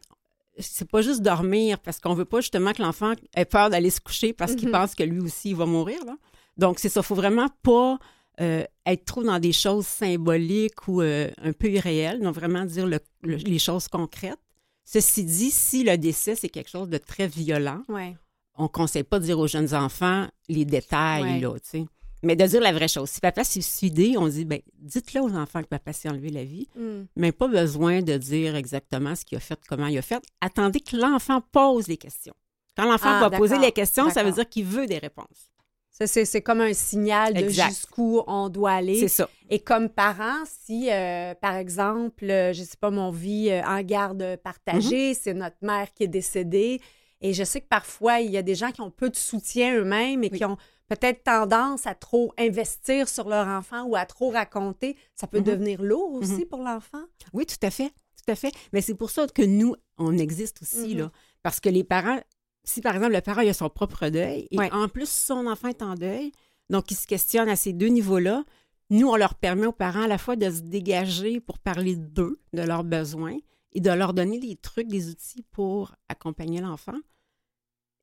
[0.59, 3.99] c'est pas juste dormir parce qu'on veut pas justement que l'enfant ait peur d'aller se
[4.01, 4.73] coucher parce qu'il Mhm.
[4.73, 6.03] pense que lui aussi il va mourir.
[6.05, 6.15] Là.
[6.57, 7.97] Donc c'est ça, faut vraiment pas
[8.41, 12.85] euh, être trop dans des choses symboliques ou euh, un peu irréelles, donc vraiment dire
[12.85, 14.37] le- le- les choses concrètes.
[14.83, 18.15] Ceci dit, si le décès c'est quelque chose de très violent, Ouais.
[18.57, 21.39] on conseille pas de dire aux jeunes enfants les détails Ouais.
[21.39, 21.85] là, tu sais.
[22.25, 23.09] Mais de dire la vraie chose.
[23.09, 26.43] Si papa s'est suicidé, on dit ben dites-le aux enfants que papa s'est enlevé la
[26.43, 27.03] vie Mm.
[27.15, 30.21] mais pas besoin de dire exactement ce qu'il a fait, comment il a fait.
[30.41, 32.33] Attendez que l'enfant pose les questions.
[32.75, 35.51] Quand l'enfant Ah, va poser les questions, ça veut dire qu'il veut des réponses.
[35.91, 38.99] Ça, c'est, comme un signal de jusqu'où on doit aller.
[38.99, 39.29] C'est ça.
[39.49, 43.81] Et comme parent, si, euh, par exemple, euh, je sais pas, mon vie euh, en
[43.81, 45.17] garde partagée, Mhm.
[45.21, 46.81] c'est notre mère qui est décédée,
[47.21, 49.77] et je sais que parfois, il y a des gens qui ont peu de soutien
[49.77, 50.37] eux-mêmes et Oui.
[50.37, 50.57] qui ont
[50.87, 54.95] peut-être tendance à trop investir sur leur enfant ou à trop raconter.
[55.15, 55.43] Ça peut Mhm.
[55.45, 56.45] devenir lourd aussi Mhm.
[56.45, 57.03] pour l'enfant?
[57.33, 57.89] Oui, tout à fait.
[58.25, 58.51] Tout à fait.
[58.73, 60.99] Mais c'est pour ça que nous, on existe aussi, Mhm.
[60.99, 61.11] là.
[61.43, 62.19] Parce que les parents,
[62.63, 64.71] si par exemple le parent a son propre deuil, et Ouais.
[64.71, 66.31] en plus son enfant est en deuil,
[66.69, 68.43] donc il se questionne à ces deux niveaux-là,
[68.91, 72.39] nous, on leur permet aux parents à la fois de se dégager pour parler d'eux,
[72.53, 73.37] de leurs besoins,
[73.73, 76.97] et de leur donner des trucs, des outils pour accompagner l'enfant.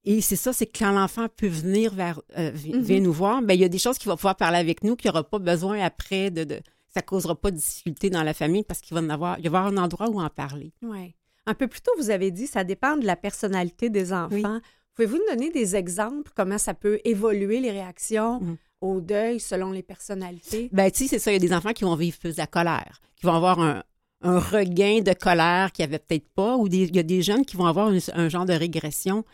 [0.05, 2.81] Et c'est ça, c'est que quand l'enfant peut venir vers, euh, Mhm.
[2.83, 4.97] vient nous voir, ben, il y a des choses qu'il va pouvoir parler avec nous,
[4.97, 6.61] qu'il n'aura pas besoin après de, de-
[6.93, 9.59] ça causera pas de difficulté dans la famille parce qu'il va en avoir, il va
[9.59, 10.73] y avoir un endroit où en parler.
[10.83, 11.15] Oui.
[11.47, 14.29] Un peu plus tôt, vous avez dit, ça dépend de la personnalité des enfants.
[14.33, 14.61] Oui.
[14.95, 18.57] Pouvez-vous nous donner des exemples, comment ça peut évoluer les réactions Mhm.
[18.81, 20.69] au deuil selon les personnalités?
[20.73, 22.39] Ben, tu sais, c'est ça, il y a des enfants qui vont vivre plus de
[22.41, 23.83] la colère, qui vont avoir un,
[24.21, 27.45] un regain de colère qu'ils n'avaient peut-être pas, ou des- il y a des jeunes
[27.47, 29.25] qui vont avoir un genre de régression.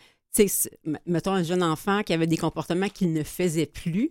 [1.07, 4.11] Mettons un jeune enfant qui avait des comportements qu'il ne faisait plus.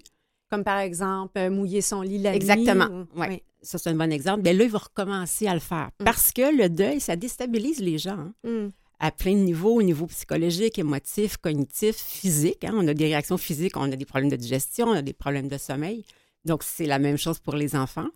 [0.49, 2.37] Comme par exemple, euh, mouiller son lit la nuit.
[2.37, 2.85] Exactement.
[3.15, 3.27] ou- Ouais.
[3.29, 3.43] oui.
[3.61, 4.43] Ça, c'est un bon exemple.
[4.43, 5.89] Ben là, il va recommencer à le faire.
[5.99, 6.03] Mm.
[6.05, 8.17] Parce que le deuil, ça déstabilise les gens.
[8.19, 8.33] hein.
[8.43, 8.69] Mm.
[8.99, 12.63] à plein de niveaux, au niveau psychologique, émotif, cognitif, physique.
[12.63, 12.71] hein.
[12.75, 15.47] On a des réactions physiques, on a des problèmes de digestion, on a des problèmes
[15.47, 16.03] de sommeil.
[16.45, 18.07] Donc, c'est la même chose pour les enfants.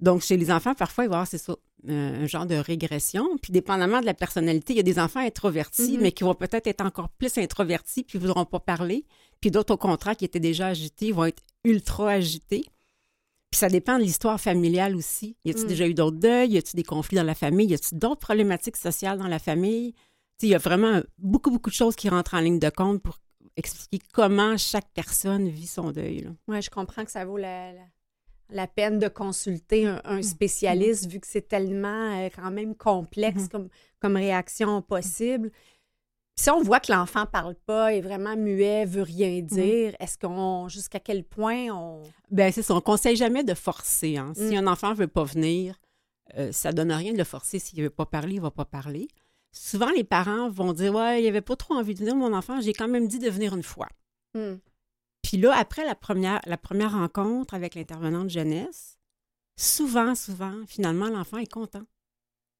[0.00, 1.54] Donc, chez les enfants, parfois, il va y avoir, c'est ça,
[1.88, 3.26] euh, un genre de régression.
[3.42, 6.00] Puis, dépendamment de la personnalité, il y a des enfants introvertis, Mhm.
[6.02, 9.04] mais qui vont peut-être être encore plus introvertis, puis ne voudront pas parler.
[9.40, 12.64] Puis d'autres, au contraire, qui étaient déjà agités, vont être ultra agités.
[13.50, 15.36] Puis ça dépend de l'histoire familiale aussi.
[15.44, 15.68] Y a-t-il Mm.
[15.68, 16.50] déjà eu d'autres deuils?
[16.52, 17.66] Y a-t-il des conflits dans la famille?
[17.66, 19.92] Y a-t-il d'autres problématiques sociales dans la famille?
[20.42, 23.18] Il y a vraiment beaucoup, beaucoup de choses qui rentrent en ligne de compte pour
[23.56, 26.28] expliquer comment chaque personne vit son deuil.
[26.48, 27.80] Ouais, je comprends que ça vaut la, la-
[28.52, 30.00] la peine de consulter un, Mm.
[30.04, 33.48] un spécialiste vu que c'est tellement euh, quand même complexe Mhm.
[33.48, 33.68] comme,
[34.00, 35.50] comme réaction possible.
[36.36, 39.04] Si on voit que l'enfant parle pas, est vraiment muet, veut Mm.
[39.04, 42.74] rien dire, est-ce qu'on jusqu'à quel point on Ben c'est ça.
[42.74, 44.16] On conseille jamais de forcer.
[44.16, 44.32] hein.
[44.34, 44.58] Si Mm.
[44.58, 45.78] un enfant veut pas venir,
[46.38, 47.58] euh, ça donne rien de le forcer.
[47.58, 49.08] S'il veut pas parler, il va pas parler.
[49.52, 52.60] Souvent, les parents vont dire Ouais, il avait pas trop envie de venir, mon enfant.
[52.60, 53.88] J'ai quand même dit de venir une fois.
[55.22, 55.28] Hmm.
[55.28, 58.98] Puis là, après la première, la première rencontre avec l'intervenante jeunesse,
[59.56, 61.82] souvent, souvent, finalement, l'enfant est content.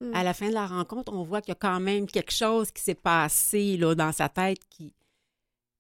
[0.01, 0.15] Mm.
[0.15, 2.71] À la fin de la rencontre, on voit qu'il y a quand même quelque chose
[2.71, 4.95] qui s'est passé là, dans sa tête qui,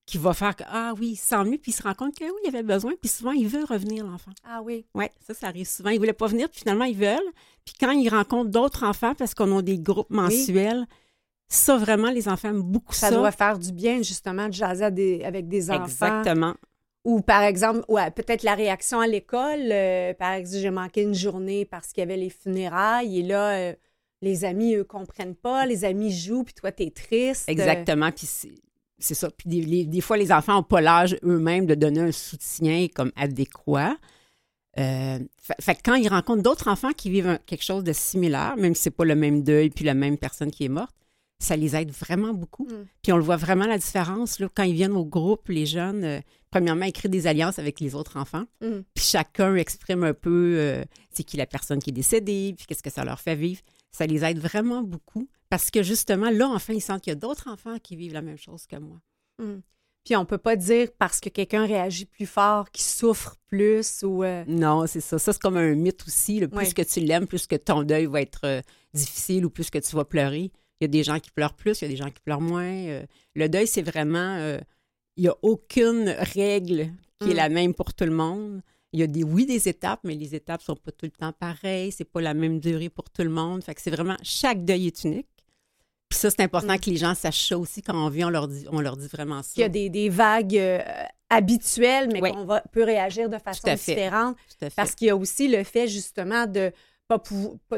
[0.06, 2.14] qui va faire que, ah oui, il se sent mieux, puis il se rend compte
[2.16, 4.32] que oui, il avait besoin, puis souvent, il veut revenir, l'enfant.
[4.44, 4.86] Ah oui.
[4.94, 5.90] Oui, ça, ça arrive souvent.
[5.90, 7.32] Ils ne voulaient pas venir, puis finalement, ils veulent.
[7.64, 10.86] Puis quand ils rencontrent d'autres enfants, parce qu'on a des groupes mensuels,
[11.52, 13.08] Ça, vraiment, les enfants aiment beaucoup ça.
[13.08, 15.82] Ça doit faire du bien, justement, de jaser avec des enfants.
[15.84, 16.54] Exactement.
[17.04, 19.72] Ou par exemple, ouais, peut-être la réaction à l'école.
[19.72, 23.52] Euh, par exemple, j'ai manqué une journée parce qu'il y avait les funérailles et là,
[23.52, 23.74] euh,
[24.20, 25.64] les amis, eux, comprennent pas.
[25.64, 27.48] Les amis jouent, puis toi, tu es triste.
[27.48, 28.10] Exactement.
[28.12, 28.26] Puis
[28.98, 29.30] c'est ça.
[29.30, 33.96] Puis des, fois, les enfants n'ont pas l'âge eux-mêmes de donner un soutien comme adéquat.
[34.78, 35.18] Euh,
[35.60, 38.90] fait, quand ils rencontrent d'autres enfants qui vivent quelque chose de similaire, même si c'est
[38.90, 40.94] pas le même deuil puis la même personne qui est morte,
[41.40, 42.66] ça les aide vraiment beaucoup.
[42.66, 42.86] Mm.
[43.02, 46.04] Puis on le voit vraiment la différence là, quand ils viennent au groupe, les jeunes.
[46.04, 48.44] Euh, premièrement, ils créent des alliances avec les autres enfants.
[48.60, 48.80] Mm.
[48.94, 52.82] Puis chacun exprime un peu euh, c'est qui la personne qui est décédée, puis qu'est-ce
[52.82, 53.60] que ça leur fait vivre.
[53.90, 57.18] Ça les aide vraiment beaucoup parce que justement, là, enfin, ils sentent qu'il y a
[57.18, 59.00] d'autres enfants qui vivent la même chose que moi.
[59.38, 59.60] Mm.
[60.04, 64.24] Puis on peut pas dire parce que quelqu'un réagit plus fort qu'il souffre plus ou.
[64.24, 65.18] Euh, non, c'est ça.
[65.18, 66.40] Ça, c'est comme un mythe aussi.
[66.40, 68.62] Le plus que tu l'aimes, plus que ton deuil va être euh,
[68.94, 70.52] difficile ou plus que tu vas pleurer.
[70.80, 72.40] Il y a des gens qui pleurent plus, il y a des gens qui pleurent
[72.40, 72.64] moins.
[72.64, 73.02] Euh.
[73.34, 74.58] le deuil, c'est vraiment.
[75.16, 76.90] il n'y a aucune règle
[77.20, 77.36] qui est mm.
[77.36, 78.62] la même pour tout le monde.
[78.92, 81.12] Il y a des, oui, des étapes, mais les étapes ne sont pas tout le
[81.12, 81.92] temps pareilles.
[81.92, 83.62] C'est pas la même durée pour tout le monde.
[83.62, 85.28] Fait que c'est vraiment, chaque deuil est unique.
[86.08, 86.80] Puis ça, c'est important mm.
[86.80, 89.06] que les gens sachent ça aussi quand on vit, on leur dit, on leur dit
[89.06, 89.52] vraiment ça.
[89.56, 90.80] Il y a des, vagues euh,
[91.28, 94.36] habituelles, mais qu'on peut réagir de façon différente.
[94.74, 96.72] Parce qu'il y a aussi le fait justement de
[97.06, 97.22] pas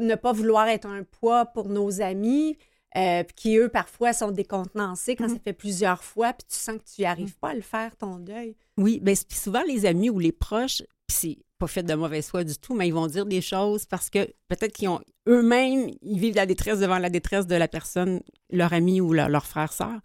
[0.01, 2.57] ne pas vouloir être un poids pour nos amis,
[2.97, 5.35] euh, qui eux parfois sont décontenancés quand mm-hmm.
[5.35, 7.97] ça fait plusieurs fois, puis tu sens que tu n'y arrives pas à le faire
[7.97, 8.55] ton deuil.
[8.77, 12.57] Oui, bien souvent les amis ou les proches, puis pas fait de mauvaise foi du
[12.57, 16.35] tout, mais ils vont dire des choses parce que peut-être qu'ils ont eux-mêmes, ils vivent
[16.35, 20.01] la détresse devant la détresse de la personne, leur ami ou leur, frère, sœur.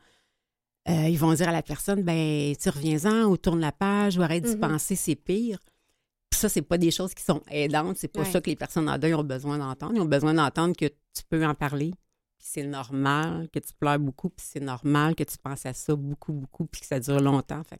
[0.87, 4.21] Euh, ils vont dire à la personne, ben, tu reviens-en ou tourne la page ou
[4.21, 4.59] arrête d'y mm-hmm.
[4.59, 5.59] penser, c'est pire.
[6.29, 8.87] Puis ça, c'est pas des choses qui sont aidantes, c'est pas ça que les personnes
[8.87, 9.93] en deuil ont besoin d'entendre.
[9.95, 11.93] Ils ont besoin d'entendre que tu peux en parler,
[12.47, 16.33] c'est normal que tu pleures beaucoup, puis c'est normal que tu penses à ça beaucoup,
[16.33, 17.61] beaucoup, puis que ça dure longtemps.
[17.63, 17.79] Fait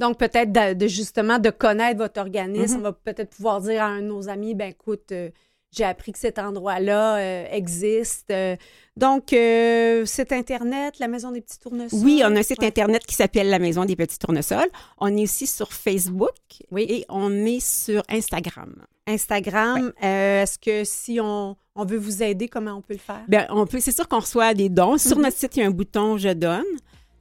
[0.00, 2.76] donc, peut-être de, justement de connaître votre organisme.
[2.76, 2.78] Mm-hmm.
[2.78, 5.30] On va peut-être pouvoir dire à un de nos amis, ben écoute, euh,
[5.72, 8.30] j'ai appris que cet endroit-là euh, existe.
[8.30, 8.56] Euh,
[8.96, 12.00] donc, site Internet, la Maison des Petits Tournesols.
[12.02, 14.68] Oui, on a un site Internet qui s'appelle la Maison des Petits Tournesols.
[14.98, 16.34] On est aussi sur Facebook
[16.70, 16.86] oui.
[16.88, 18.74] et on est sur Instagram.
[19.06, 23.22] Instagram, est-ce que si on, veut vous aider, comment on peut le faire?
[23.26, 24.98] Bien, on peut, c'est sûr qu'on reçoit des dons.
[24.98, 25.22] Sur mm-hmm.
[25.22, 26.64] notre site, il y a un bouton Je donne.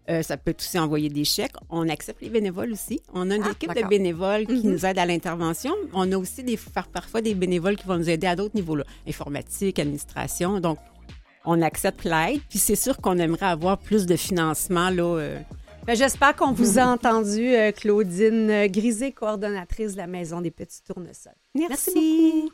[0.10, 1.54] Euh, ça peut aussi envoyer des chèques.
[1.70, 3.00] On accepte les bénévoles aussi.
[3.14, 4.72] On a une ah, équipe de bénévoles qui mhm.
[4.72, 5.74] nous aide à l'intervention.
[5.94, 6.58] On a aussi des,
[6.94, 10.60] parfois des bénévoles qui vont nous aider à d'autres niveaux, là, informatique, administration.
[10.60, 10.80] Donc,
[11.46, 12.42] on accepte l'aide.
[12.50, 14.90] Puis c'est sûr qu'on aimerait avoir plus de financement.
[14.90, 15.40] Là, euh.
[15.86, 20.82] ben, J'espère qu'on vous a entendu, euh, Claudine Grisé, coordonnatrice de la Maison des Petits
[20.84, 21.34] Tournesols.
[21.54, 21.92] Merci.
[21.94, 22.54] Merci beaucoup.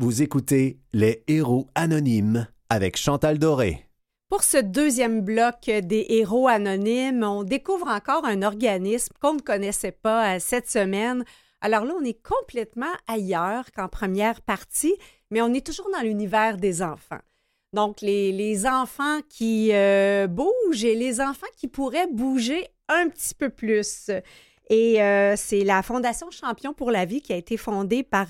[0.00, 3.89] Vous écoutez Les Héros Anonymes avec Chantal Doré.
[4.30, 9.90] Pour ce deuxième bloc des héros anonymes, on découvre encore un organisme qu'on ne connaissait
[9.90, 11.24] pas euh, cette semaine.
[11.60, 14.94] Alors là, on est complètement ailleurs qu'en première partie,
[15.32, 17.18] mais on est toujours dans l'univers des enfants.
[17.72, 23.48] Donc, les, enfants qui euh, bougent et les enfants qui pourraient bouger un petit peu
[23.48, 24.12] plus.
[24.68, 28.28] Et euh, c'est la Fondation Champion pour la vie qui a été fondée par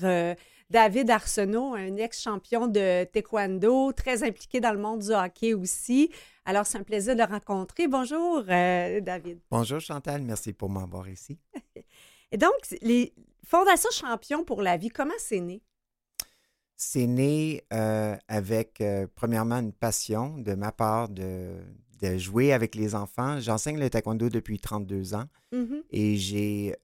[0.71, 6.09] David Arsenault, un ex-champion de taekwondo, très impliqué dans le monde du hockey aussi.
[6.45, 7.89] Alors, c'est un plaisir de le rencontrer.
[7.89, 9.39] Bonjour, euh, David.
[9.51, 10.21] Bonjour, Chantal.
[10.21, 11.37] Merci pour m'avoir ici.
[12.31, 13.13] Et donc, les
[13.45, 15.61] Fondations Champion pour la vie, comment c'est né?
[16.77, 21.57] C'est né euh, avec, euh, premièrement, une passion de ma part de,
[22.15, 23.41] jouer avec les enfants.
[23.41, 25.83] J'enseigne le taekwondo depuis 32 ans mm-hmm.
[25.91, 26.75] et j'ai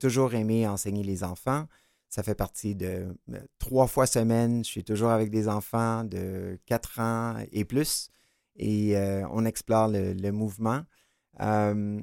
[0.00, 1.66] toujours aimé enseigner les enfants.
[2.08, 4.64] Ça fait partie de euh, trois fois semaine.
[4.64, 8.10] Je suis toujours avec des enfants de quatre ans et plus.
[8.56, 10.82] Et euh, on explore le, mouvement.
[11.40, 12.00] Euh,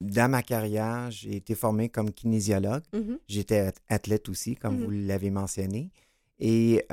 [0.00, 2.82] dans ma carrière, j'ai été formé comme kinésiologue.
[2.92, 3.18] Mm-hmm.
[3.28, 5.06] J'étais athlète aussi, comme vous mm-hmm.
[5.06, 5.92] l'avez mentionné.
[6.40, 6.84] Et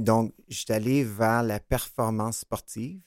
[0.00, 3.00] donc, je suis allé vers la performance sportive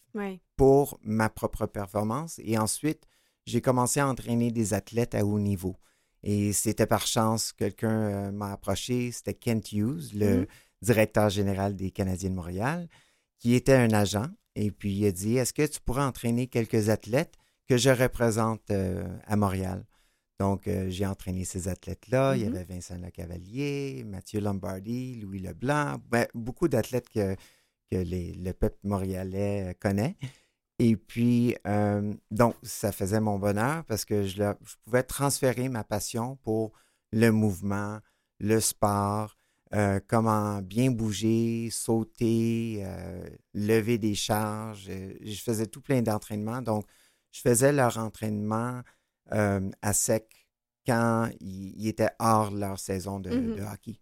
[0.56, 2.40] pour ma propre performance.
[2.44, 3.06] Et ensuite,
[3.46, 5.76] j'ai commencé à entraîner des athlètes à haut niveau.
[6.24, 10.48] Et c'était par chance, quelqu'un euh, m'a approché, c'était Kent Hughes, le mm-hmm.
[10.82, 12.90] directeur général des Canadiens de Montréal,
[13.38, 14.28] qui était un agent.
[14.56, 17.36] Et puis il a dit, est-ce que tu pourrais entraîner quelques athlètes
[17.68, 19.86] que je représente euh, à Montréal?
[20.40, 22.36] Donc, euh, j'ai entraîné ces athlètes-là.
[22.36, 22.50] Il y mm-hmm.
[22.50, 27.36] avait Vincent Lecavalier, Mathieu Lombardi, Louis Leblanc, ben, beaucoup d'athlètes que,
[27.92, 30.16] que le peuple montréalais connaît.
[30.80, 34.54] Et puis, euh, donc, ça faisait mon bonheur parce que je,
[34.86, 36.72] pouvais transférer ma passion pour
[37.12, 38.00] le mouvement,
[38.40, 39.38] le sport,
[39.76, 44.90] euh, comment bien bouger, sauter, euh, lever des charges.
[45.22, 46.62] Je faisais tout plein d'entraînements.
[46.62, 46.86] Donc,
[47.32, 48.82] je faisais leur entraînement
[49.32, 50.48] à sec
[50.88, 54.00] quand ils, étaient hors leur saison de, Mmh de hockey.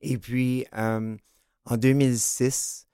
[0.00, 2.86] Et puis, en 2006,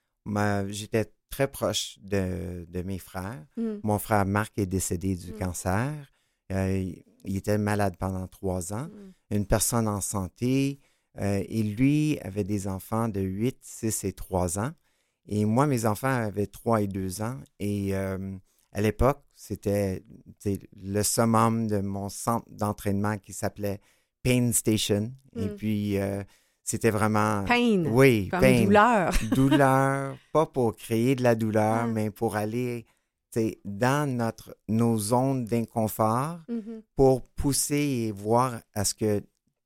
[0.68, 3.44] j'étais très proche de, de mes frères.
[3.56, 3.74] Mmh.
[3.82, 5.38] Mon frère Marc est décédé du Mmh.
[5.38, 6.12] cancer.
[6.52, 6.92] Euh,
[7.24, 8.86] il était malade pendant trois ans.
[9.30, 9.34] Mmh.
[9.36, 10.80] Une personne en santé.
[11.18, 14.72] euh, et lui avait des enfants de 8, 6 et 3 ans.
[15.26, 17.40] Et moi, mes enfants avaient 3 et 2 ans.
[17.58, 18.36] Et euh,
[18.72, 20.04] à l'époque, c'était
[20.76, 23.80] le summum de mon centre d'entraînement qui s'appelait
[24.22, 25.10] Pain Station.
[25.36, 25.56] Et Mm.
[25.56, 25.96] puis,
[26.66, 27.44] c'était vraiment...
[27.44, 27.84] Pain.
[27.86, 29.12] Oui, Comme douleur.
[29.34, 31.92] douleur, pas pour créer de la douleur, Mm.
[31.92, 32.84] mais pour aller
[33.64, 36.82] dans notre, nos zones d'inconfort Mhm.
[36.96, 39.22] pour pousser et voir à ce que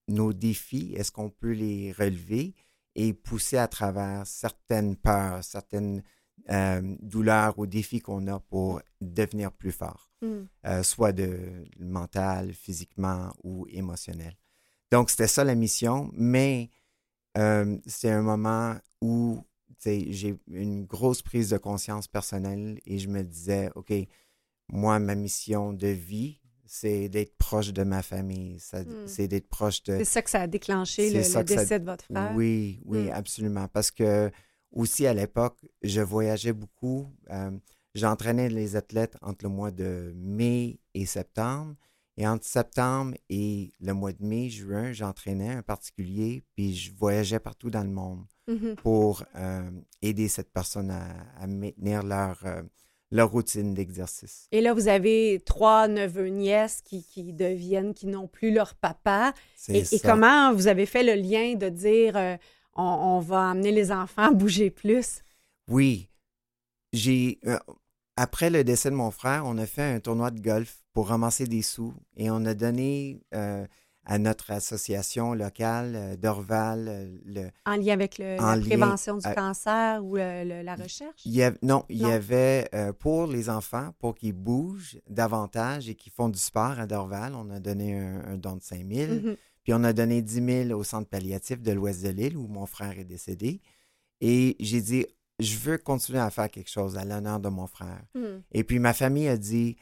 [0.09, 2.55] nos défis, est-ce qu'on peut les relever
[2.97, 6.03] et pousser à travers certaines peurs, certaines
[6.51, 10.27] euh, douleurs ou défis qu'on a pour devenir plus fort, Mm.
[10.67, 11.39] euh, soit de
[11.79, 14.37] mental, physiquement ou émotionnel.
[14.91, 16.71] Donc, c'était ça la mission, mais
[17.39, 19.45] euh, c'était un moment où
[19.85, 23.93] j'ai une grosse prise de conscience personnelle et je me disais, OK,
[24.69, 29.07] moi, ma mission de vie, c'est d'être proche de ma famille, ça- Mm.
[29.07, 29.99] c'est d'être proche de...
[29.99, 32.33] C'est ça que ça a déclenché C'est le, ça- décès de votre frère.
[32.35, 33.13] Oui, oui, Mm.
[33.13, 33.69] absolument.
[33.69, 34.31] Parce que
[34.73, 37.07] aussi à l'époque, je voyageais beaucoup.
[37.31, 37.51] euh,
[37.97, 41.75] J'entraînais les athlètes entre le mois de mai et septembre.
[42.17, 47.39] Et entre septembre et le mois de mai, juin, j'entraînais un particulier, puis je voyageais
[47.41, 48.75] partout dans le monde Mhm.
[48.77, 49.71] pour euh,
[50.03, 51.07] aider cette personne à,
[51.39, 52.63] à maintenir leur, euh,
[53.13, 54.49] leur routine d'exercice.
[54.51, 59.33] Et là, vous avez trois neveux nièces qui, qui deviennent, qui n'ont plus leur papa.
[59.57, 60.11] C'est Et, et ça.
[60.11, 62.37] comment vous avez fait le lien de dire euh,
[62.75, 65.23] on, on va amener les enfants à bouger plus?
[65.69, 66.09] Oui.
[66.93, 67.39] J'ai
[68.23, 71.45] après le décès de mon frère, on a fait un tournoi de golf pour ramasser
[71.47, 73.67] des sous et on a donné euh,
[74.05, 78.67] à notre association locale euh, d'Orval euh, le En lien avec le- En la lien-
[78.67, 81.21] prévention du euh, cancer ou le- le- la recherche?
[81.25, 85.95] il y a- non, il y avait pour les enfants, pour qu'ils bougent davantage et
[85.95, 89.13] qu'ils font du sport à Dorval, on a donné un, un don de 5 000.
[89.15, 89.37] Mhm.
[89.63, 92.67] Puis on a donné 10 000 au centre palliatif de l'ouest de l'île où mon
[92.67, 93.61] frère est décédé.
[94.23, 95.07] Et j'ai dit,
[95.41, 98.03] je veux continuer à faire quelque chose à l'honneur de mon frère.
[98.15, 98.43] Mhm.
[98.53, 99.77] Et puis ma famille a dit,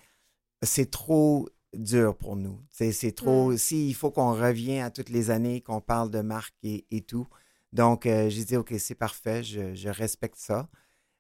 [0.63, 2.61] c'est trop dur pour nous.
[2.71, 6.55] C'est, trop, si il faut qu'on revienne à toutes les années, qu'on parle de marque
[6.63, 7.27] et, et tout.
[7.73, 10.69] Donc euh, j'ai dit, OK, c'est parfait, je, je respecte ça.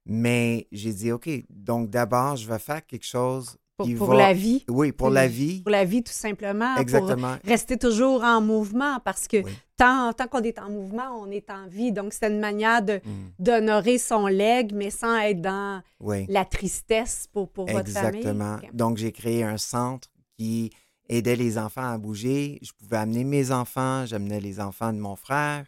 [0.06, 4.16] Mais j'ai dit, OK, donc d'abord, je vais faire quelque chose Pour, qui pour va...
[4.16, 4.64] la vie.
[4.68, 5.60] Oui, pour la vie.
[5.62, 6.74] Pour la vie, tout simplement.
[6.74, 7.36] Pour Exactement.
[7.44, 9.52] rester toujours en mouvement parce que Oui.
[9.76, 11.92] tant, tant qu'on est en mouvement, on est en vie.
[11.92, 16.26] Donc, c'est une manière de, Mm, d'honorer son leg, mais sans être dans oui.
[16.28, 18.18] la tristesse pour, pour votre famille.
[18.20, 18.58] Exactement.
[18.72, 20.70] Donc, j'ai créé un centre qui
[21.08, 22.58] aidait les enfants à bouger.
[22.62, 25.64] Je pouvais amener mes enfants, j'amenais les enfants de mon frère.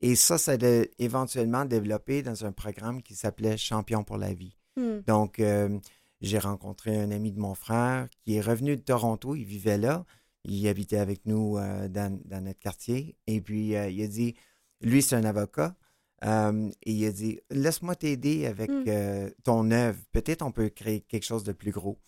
[0.00, 4.56] Et ça, ça a éventuellement développé dans un programme qui s'appelait Champion pour la vie.
[4.76, 5.00] Hmm.
[5.08, 5.76] Donc, euh,
[6.20, 9.34] j'ai rencontré un ami de mon frère qui est revenu de Toronto.
[9.34, 10.04] Il vivait là.
[10.44, 13.16] Il habitait avec nous euh, dans, dans notre quartier.
[13.26, 14.34] Et puis, euh, il a dit,
[14.80, 15.76] lui, c'est un avocat.
[16.24, 18.84] Euh, et il a dit, laisse-moi t'aider avec Mm.
[18.88, 19.98] euh, ton œuvre.
[20.12, 21.98] Peut-être on peut créer quelque chose de plus gros.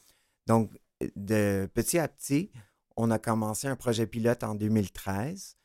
[0.46, 0.70] Donc,
[1.16, 2.50] de petit à petit,
[2.96, 5.56] on a commencé un projet pilote en 2013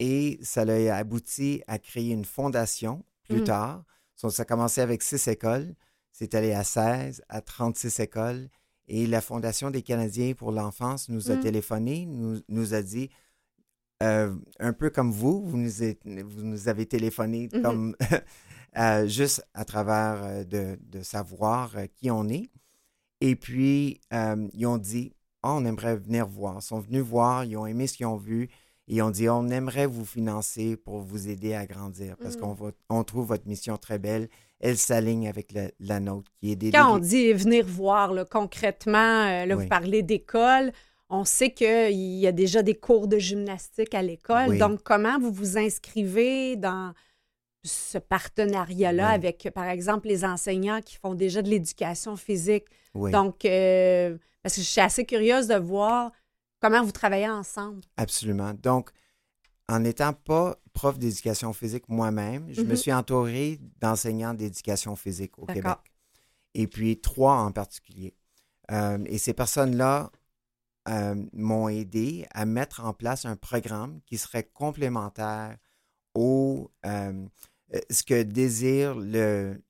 [0.00, 3.44] et ça a abouti à créer une fondation plus Mm.
[3.44, 3.84] tard.
[4.16, 5.74] Ça a commencé avec six écoles.
[6.12, 8.48] C'est allé à 16, à 36 écoles.
[8.88, 11.40] Et la Fondation des Canadiens pour l'enfance nous a Mm.
[11.40, 13.08] téléphoné, nous, nous a dit,
[14.02, 17.62] euh, un peu comme vous, vous nous, êtes- vous nous avez téléphoné Mhm.
[17.62, 17.96] comme
[18.76, 22.50] euh, juste à travers euh, de, de savoir qui on est.
[23.20, 25.12] Et puis, euh, ils ont dit,
[25.44, 26.58] Ah, on aimerait venir voir.
[26.60, 28.44] Ils sont venus voir, ils ont aimé ce qu'ils ont vu.
[28.86, 32.40] Et ils ont dit, on aimerait vous financer pour vous aider à grandir parce Mm.
[32.40, 34.28] qu'on on trouve votre mission très belle.
[34.62, 38.24] Elle s'aligne avec la, la nôtre qui est d'aider Quand on dit venir voir là,
[38.24, 39.64] concrètement, euh, là, Oui.
[39.64, 40.72] vous parlez d'école,
[41.10, 44.50] on sait qu'il y a déjà des cours de gymnastique à l'école.
[44.50, 44.58] Oui.
[44.58, 46.94] Donc, comment vous vous inscrivez dans
[47.64, 49.14] ce partenariat-là Oui.
[49.14, 52.64] avec, par exemple, les enseignants qui font déjà de l'éducation physique?
[52.94, 56.12] Oui, Donc, euh, parce que je suis assez curieuse de voir
[56.60, 57.80] comment vous travaillez ensemble.
[57.96, 58.52] absolument.
[58.62, 58.90] Donc,
[59.72, 62.76] en n'étant pas prof d'éducation physique moi-même, je me Mhm.
[62.76, 65.78] suis entouré d'enseignants d'éducation physique au Québec.
[66.54, 68.14] Et puis trois en particulier.
[68.70, 70.12] Euh, et ces personnes-là
[70.88, 75.56] euh, m'ont aidé à mettre en place un programme qui serait complémentaire
[76.14, 77.26] au euh,
[77.88, 79.62] ce que désire le,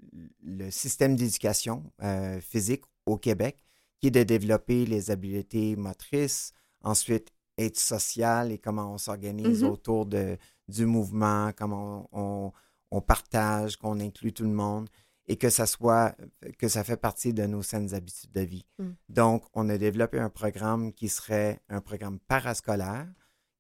[0.42, 1.92] le système d'éducation
[2.40, 3.62] physique au Québec,
[4.00, 7.28] qui est de développer les habiletés motrices, ensuite
[7.58, 9.68] être social et comment on s'organise mm-hmm.
[9.68, 10.36] autour de,
[10.68, 12.52] du mouvement, comment on,
[12.90, 14.88] on, partage, qu'on inclut tout le monde
[15.26, 16.16] et que ça soit,
[16.58, 18.66] que ça fait partie de nos saines habitudes de vie.
[18.78, 18.90] Mm.
[19.08, 23.06] Donc, on a développé un programme qui serait un programme parascolaire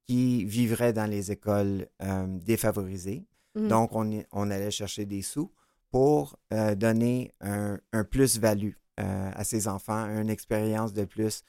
[0.06, 3.26] qui vivrait dans les écoles euh, défavorisées.
[3.54, 3.68] Mm.
[3.68, 5.52] Donc, on, on, allait chercher des sous
[5.90, 11.44] pour euh, donner un, un plus-value euh, à ces enfants, une expérience de plus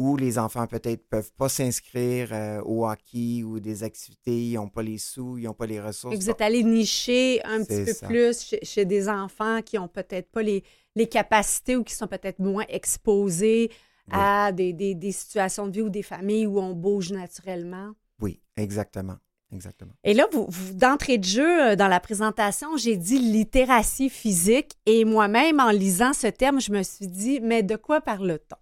[0.00, 4.68] où les enfants peut-être peuvent pas s'inscrire euh, au hockey ou des activités, ils n'ont
[4.68, 6.16] pas les sous, ils n'ont pas les ressources.
[6.16, 10.42] vous êtes allé nicher un petit peu plus chez, des enfants qui n'ont peut-être pas
[10.42, 10.64] les,
[10.96, 13.70] les, capacités ou qui sont peut-être moins exposés
[14.10, 17.92] à des, des, des, situations de vie ou des familles où on bouge naturellement.
[18.20, 19.16] Oui, exactement.
[19.52, 19.92] Exactement.
[20.02, 25.04] Et là, vous, d'entrée de jeu, euh, dans la présentation, j'ai dit littératie physique et
[25.04, 28.56] moi-même, en lisant ce terme, je me suis dit, mais de quoi parle-t-on?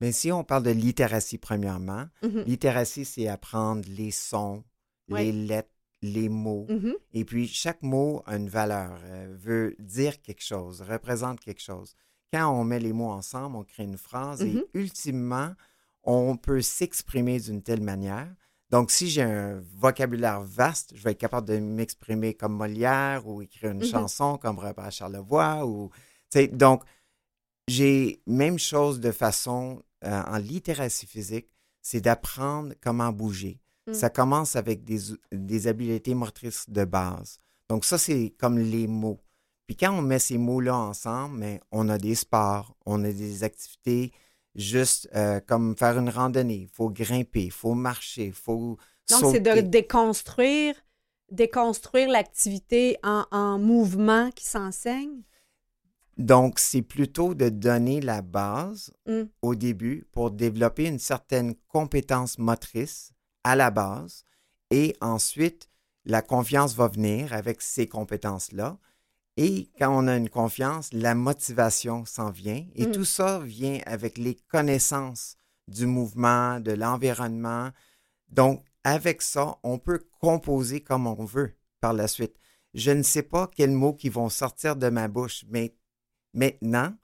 [0.00, 2.44] Mais si on parle de littératie, premièrement, mm-hmm.
[2.44, 4.64] littératie, c'est apprendre les sons,
[5.08, 5.70] les lettres,
[6.02, 6.66] les mots.
[6.68, 6.94] Mm-hmm.
[7.14, 11.94] Et puis, chaque mot a une valeur, euh, veut dire quelque chose, représente quelque chose.
[12.32, 14.64] Quand on met les mots ensemble, on crée une phrase et mm-hmm.
[14.74, 15.52] ultimement,
[16.04, 18.32] on peut s'exprimer d'une telle manière.
[18.70, 23.40] Donc, si j'ai un vocabulaire vaste, je vais être capable de m'exprimer comme Molière ou
[23.40, 25.66] écrire une chanson comme Robert Charlevoix.
[25.66, 25.90] Ou,
[26.52, 26.84] donc,
[27.66, 31.48] j'ai même chose de façon euh, en littératie physique,
[31.82, 33.60] c'est d'apprendre comment bouger.
[33.86, 33.94] Mm.
[33.94, 34.98] Ça commence avec des,
[35.32, 37.40] des habiletés motrices de base.
[37.68, 39.20] Donc ça, c'est comme les mots.
[39.66, 43.44] Puis quand on met ces mots-là ensemble, mais on a des sports, on a des
[43.44, 44.12] activités
[44.54, 46.62] juste euh, comme faire une randonnée.
[46.62, 48.78] Il faut grimper, il faut marcher, il faut
[49.10, 50.74] Donc, c'est de déconstruire,
[51.30, 55.22] déconstruire l'activité en, en mouvement qui s'enseigne?
[56.18, 59.22] Donc, c'est plutôt de donner la base mm.
[59.42, 63.12] au début pour développer une certaine compétence motrice
[63.44, 64.24] à la base
[64.70, 65.70] et ensuite,
[66.04, 68.78] la confiance va venir avec ces compétences-là.
[69.36, 72.66] Et quand on a une confiance, la motivation s'en vient.
[72.74, 72.92] Et mm.
[72.92, 75.36] tout ça vient avec les connaissances
[75.68, 77.70] du mouvement, de l'environnement.
[78.28, 82.34] Donc, avec ça, on peut composer comme on veut par la suite.
[82.74, 85.74] Je ne sais pas quels mots qui vont sortir de ma bouche, mais
[86.38, 86.94] Maintenant,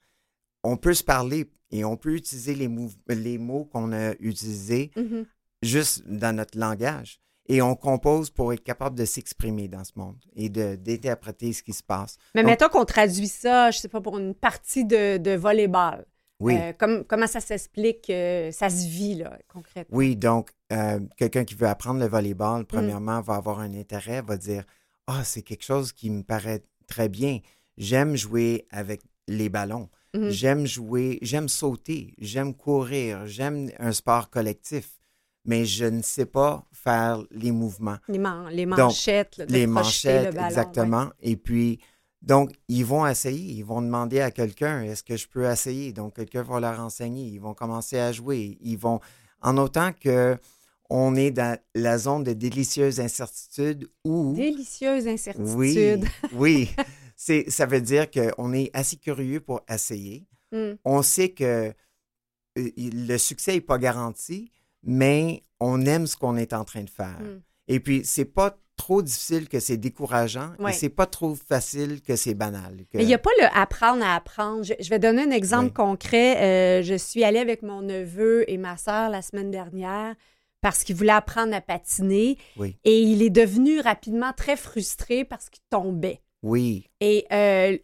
[0.63, 2.71] on peut se parler et on peut utiliser les,
[3.09, 5.25] les mots qu'on a utilisés mm-hmm.
[5.63, 7.21] juste dans notre langage.
[7.47, 11.75] Et on compose pour être capable de s'exprimer dans ce monde et d'interpréter ce qui
[11.75, 12.17] se passe.
[12.35, 16.07] Mais mettons qu'on traduit ça, je ne sais pas, pour une partie de, de volleyball.
[16.41, 16.57] Oui.
[16.59, 16.73] Euh,
[17.07, 19.97] comment ça s'explique, euh, ça se vit là, concrètement?
[19.97, 22.67] Oui, donc euh, quelqu'un qui veut apprendre le volleyball, mm.
[22.67, 24.65] premièrement, va avoir un intérêt, va dire
[25.07, 27.41] Ah, c'est quelque chose qui me paraît très bien.
[27.77, 29.89] J'aime jouer avec les ballons.
[30.15, 30.31] Mhm.
[30.31, 35.01] J'aime jouer, j'aime sauter, j'aime courir, j'aime un sport collectif,
[35.45, 37.99] mais je ne sais pas faire les mouvements.
[38.09, 38.21] Les,
[38.53, 41.11] les manchettes, les manchettes, exactement.
[41.21, 41.81] Et puis,
[42.23, 45.93] donc, ils vont essayer, ils vont demander à quelqu'un, est-ce que je peux essayer?
[45.93, 49.01] Donc, quelqu'un va leur enseigner, ils vont commencer à jouer, ils vont,
[49.43, 50.39] en autant que
[50.91, 54.35] on est dans la zone de délicieuse incertitude ou...
[54.35, 55.57] Délicieuse incertitude.
[55.57, 56.01] Oui,
[56.33, 56.71] oui.
[57.49, 60.27] ça veut dire qu'on est assez curieux pour essayer.
[60.53, 60.75] Hmm.
[60.85, 61.73] On sait que
[62.59, 64.53] euh, le succès n'est pas garanti,
[64.83, 67.19] mais on aime ce qu'on est en train de faire.
[67.21, 67.41] Hmm.
[67.69, 72.17] Et puis, c'est pas trop difficile que c'est décourageant et c'est pas trop facile que
[72.17, 72.77] c'est banal.
[72.93, 74.65] Mais il n'y a pas le apprendre à apprendre.
[74.65, 76.81] Je, vais donner un exemple concret.
[76.81, 80.17] Euh, je suis allée avec mon neveu et ma soeur la semaine dernière
[80.61, 82.39] parce qu'il voulait apprendre à patiner
[82.85, 86.21] et il est devenu rapidement très frustré parce qu'il tombait.
[86.45, 86.91] Oui.
[87.01, 87.79] Et euh,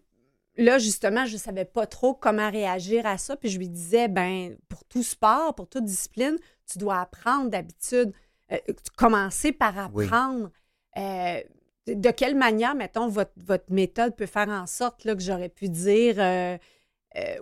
[0.58, 3.34] là, justement, je ne savais pas trop comment réagir à ça.
[3.34, 6.36] Puis je lui disais, ben, pour tout sport, pour toute discipline,
[6.70, 8.12] tu dois apprendre d'habitude,
[8.52, 8.58] euh,
[8.96, 10.50] commencer par apprendre.
[10.98, 11.40] Euh,
[11.86, 15.70] de quelle manière, mettons, votre, votre, méthode peut faire en sorte là, que j'aurais pu
[15.70, 16.16] dire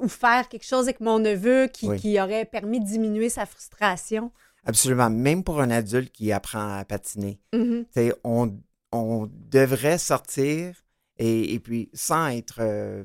[0.01, 4.31] ou faire quelque chose avec mon neveu qui, qui, aurait permis de diminuer sa frustration?
[4.65, 5.11] Absolument.
[5.11, 8.15] Même pour un adulte qui apprend à patiner, mm-hmm.
[8.23, 8.57] on,
[8.93, 10.77] on devrait sortir
[11.19, 13.05] et, puis, sans être euh,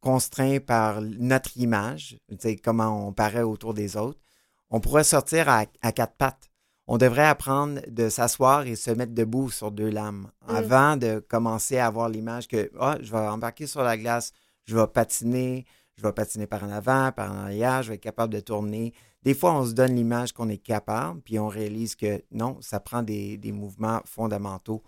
[0.00, 2.18] contraint par notre image,
[2.62, 4.18] comment on paraît autour des autres,
[4.70, 6.50] on pourrait sortir à, quatre pattes.
[6.86, 10.54] On devrait apprendre de s'asseoir et se mettre debout sur deux lames mm.
[10.54, 14.32] avant de commencer à avoir l'image que oh, je vais embarquer sur la glace,
[14.64, 15.66] je vais patiner,
[15.96, 18.92] je vais patiner par en avant, par en arrière, je vais être capable de tourner.
[19.22, 22.80] Des fois, on se donne l'image qu'on est capable, puis on réalise que non, ça
[22.80, 24.82] prend des, des mouvements fondamentaux.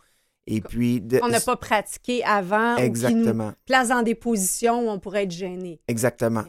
[0.47, 1.03] Et puis.
[1.22, 2.76] on n'a pas pratiqué avant.
[2.76, 3.20] Exactement.
[3.20, 5.80] Ou qui nous place dans des positions où on pourrait être gêné.
[5.88, 6.45] Exactement.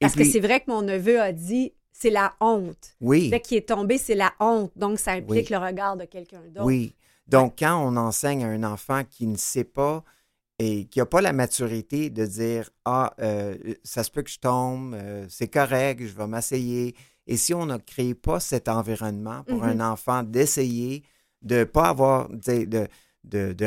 [0.00, 2.96] Parce que c'est vrai que mon neveu a dit c'est la honte.
[3.00, 3.30] Oui.
[3.30, 4.72] Dès qu'il est tombé, c'est la honte.
[4.76, 6.66] Donc, ça implique le regard de quelqu'un d'autre.
[6.66, 6.94] Oui.
[7.28, 10.04] Donc, quand on enseigne à un enfant qui ne sait pas
[10.58, 14.38] et qui n'a pas la maturité de dire Ah, euh, ça se peut que je
[14.38, 16.94] tombe, euh, c'est correct, je vais m'essayer.
[17.26, 19.92] Et si on ne crée pas cet environnement pour un mm-hmm.
[19.92, 21.04] enfant d'essayer,
[21.40, 22.86] de ne pas avoir, de, de,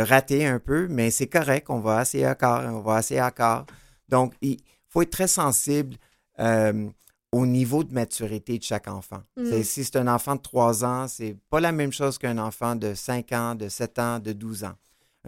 [0.02, 3.66] rater un peu, mais c'est correct, on va essayer encore, on va essayer encore.
[4.10, 4.58] Donc, il
[4.90, 5.96] faut être très sensible
[6.40, 6.90] euh,
[7.32, 9.22] au niveau de maturité de chaque enfant.
[9.36, 9.64] Mm.
[9.64, 12.94] Si c'est un enfant de 3 ans, c'est pas la même chose qu'un enfant de
[12.94, 14.76] 5 ans, de 7 ans, de 12 ans.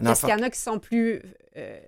[0.02, 1.20] Est-ce qu'il y en a qui sont plus.
[1.56, 1.78] Euh,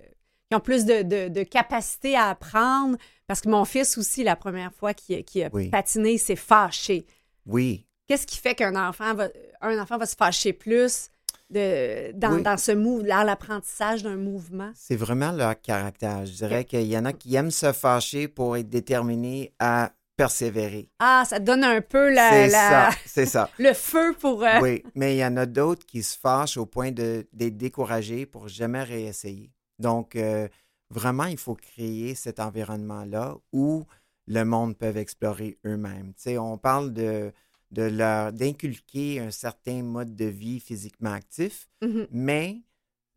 [0.49, 2.97] qui ont plus de, capacité à apprendre?
[3.25, 7.05] Parce que mon fils aussi, la première fois qu'il a patiné, s'est fâché.
[7.45, 7.87] Oui.
[8.07, 9.29] Qu'est-ce qui fait qu'un enfant va,
[9.61, 11.09] un enfant va se fâcher plus?
[11.53, 14.71] De, dans, ce mouvement, l'apprentissage d'un mouvement?
[14.75, 16.25] C'est vraiment leur caractère.
[16.25, 20.89] Je dirais qu'il y en a qui aiment se fâcher pour être déterminés à persévérer.
[20.99, 24.43] Ah, ça donne un peu la, c'est ça, le feu pour.
[24.43, 28.25] Euh, oui, mais il y en a d'autres qui se fâchent au point d'être découragés
[28.25, 29.51] pour jamais réessayer.
[29.79, 30.47] Donc, euh,
[30.89, 33.85] vraiment, il faut créer cet environnement-là où
[34.27, 36.13] le monde peut explorer eux-mêmes.
[36.15, 37.33] Tu sais, on parle de,
[37.73, 42.07] de leur d'inculquer un certain mode de vie physiquement actif, mm-hmm.
[42.11, 42.61] mais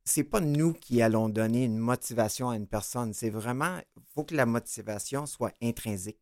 [0.04, 3.12] c'est pas nous qui allons donner une motivation à une personne.
[3.12, 6.20] C'est vraiment, il faut que la motivation soit intrinsèque.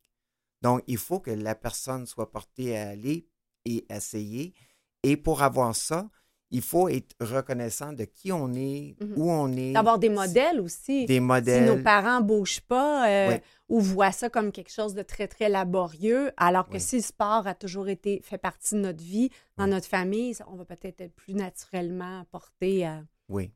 [0.63, 3.29] Donc, il faut que la personne soit portée à aller
[3.67, 4.55] et essayer.
[5.03, 6.09] Et pour avoir ça,
[6.51, 9.15] il faut être reconnaissant de qui on est, mhm.
[9.17, 9.73] où on est.
[9.73, 11.07] D'avoir des modèles aussi.
[11.07, 11.69] Des modèles.
[11.69, 13.39] Si nos parents ne bougent pas euh,
[13.69, 17.47] ou voient ça comme quelque chose de très, très laborieux, alors que si le sport
[17.47, 21.15] a toujours été fait partie de notre vie, dans notre famille, on va peut-être être
[21.15, 23.03] plus naturellement porté à.
[23.29, 23.51] Oui.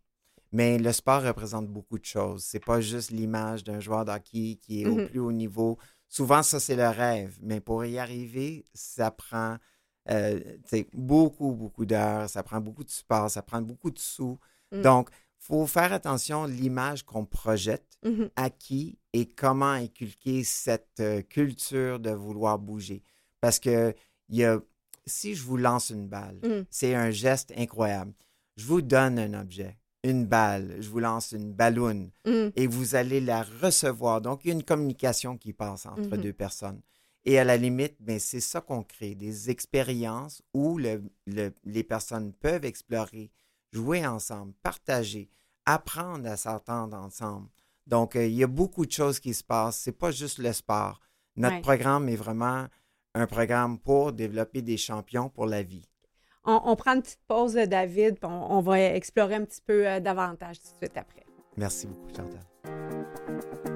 [0.50, 2.42] Mais le sport représente beaucoup de choses.
[2.42, 5.08] C'est pas juste l'image d'un joueur d'hockey qui est au mhm.
[5.08, 5.78] plus haut niveau
[6.08, 7.38] souvent, ça, c'est le rêve.
[7.42, 9.58] Mais pour y arriver, ça prend
[10.10, 10.40] euh,
[10.92, 14.38] beaucoup, beaucoup d'heures, ça prend beaucoup de support, ça prend beaucoup de sous.
[14.72, 14.82] Mm.
[14.82, 18.30] Donc, il faut faire attention à l'image qu'on projette, mm-hmm.
[18.36, 23.02] à qui et comment inculquer cette euh, culture de vouloir bouger.
[23.40, 23.94] Parce que
[24.28, 24.58] y a,
[25.06, 26.64] si je vous lance une balle, mm.
[26.70, 28.12] c'est un geste incroyable.
[28.56, 32.48] Je vous donne un objet une balle, je vous lance une balloune mm.
[32.56, 34.20] et vous allez la recevoir.
[34.20, 36.20] Donc, il y a une communication qui passe entre mm-hmm.
[36.20, 36.80] deux personnes.
[37.24, 42.64] Et à la limite, ben, c'est ça qu'on crée, des expériences où les personnes peuvent
[42.64, 43.30] explorer,
[43.72, 45.30] jouer ensemble, partager,
[45.66, 47.48] apprendre à s'entendre ensemble.
[47.86, 49.78] Donc, euh, il y a beaucoup de choses qui se passent.
[49.78, 51.00] C'est pas juste le sport.
[51.36, 52.66] Notre programme est vraiment
[53.14, 55.84] un programme pour développer des champions pour la vie.
[56.44, 60.58] On, prend une petite pause, David, puis on, va explorer un petit peu euh, davantage
[60.60, 61.26] tout de suite après.
[61.58, 63.67] Merci beaucoup, Chantal.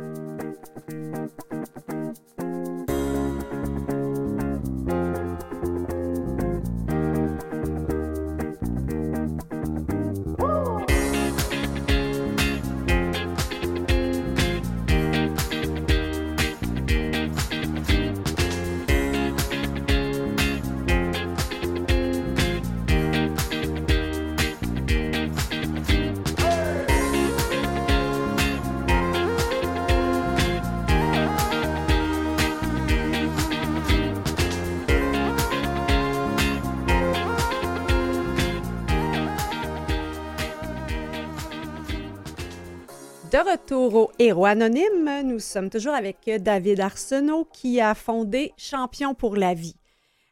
[43.32, 49.14] De retour au Héros Anonyme, nous sommes toujours avec David Arsenault qui a fondé Champion
[49.14, 49.76] pour la vie.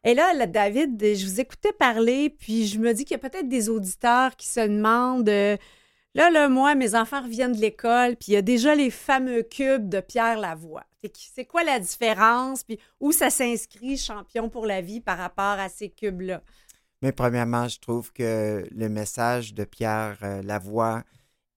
[0.04, 3.48] Et là, David, je vous écoutais parler, puis je me dis qu'il y a peut-être
[3.48, 5.56] des auditeurs qui se demandent euh,
[6.14, 9.44] là, là, moi, mes enfants reviennent de l'école, puis il y a déjà les fameux
[9.44, 10.84] cubes de Pierre Lavoie.
[11.14, 15.70] C'est quoi la différence, puis où ça s'inscrit Champion pour la vie par rapport à
[15.70, 16.42] ces cubes-là?
[17.00, 21.02] Mais premièrement, je trouve que le message de Pierre euh, Lavoie,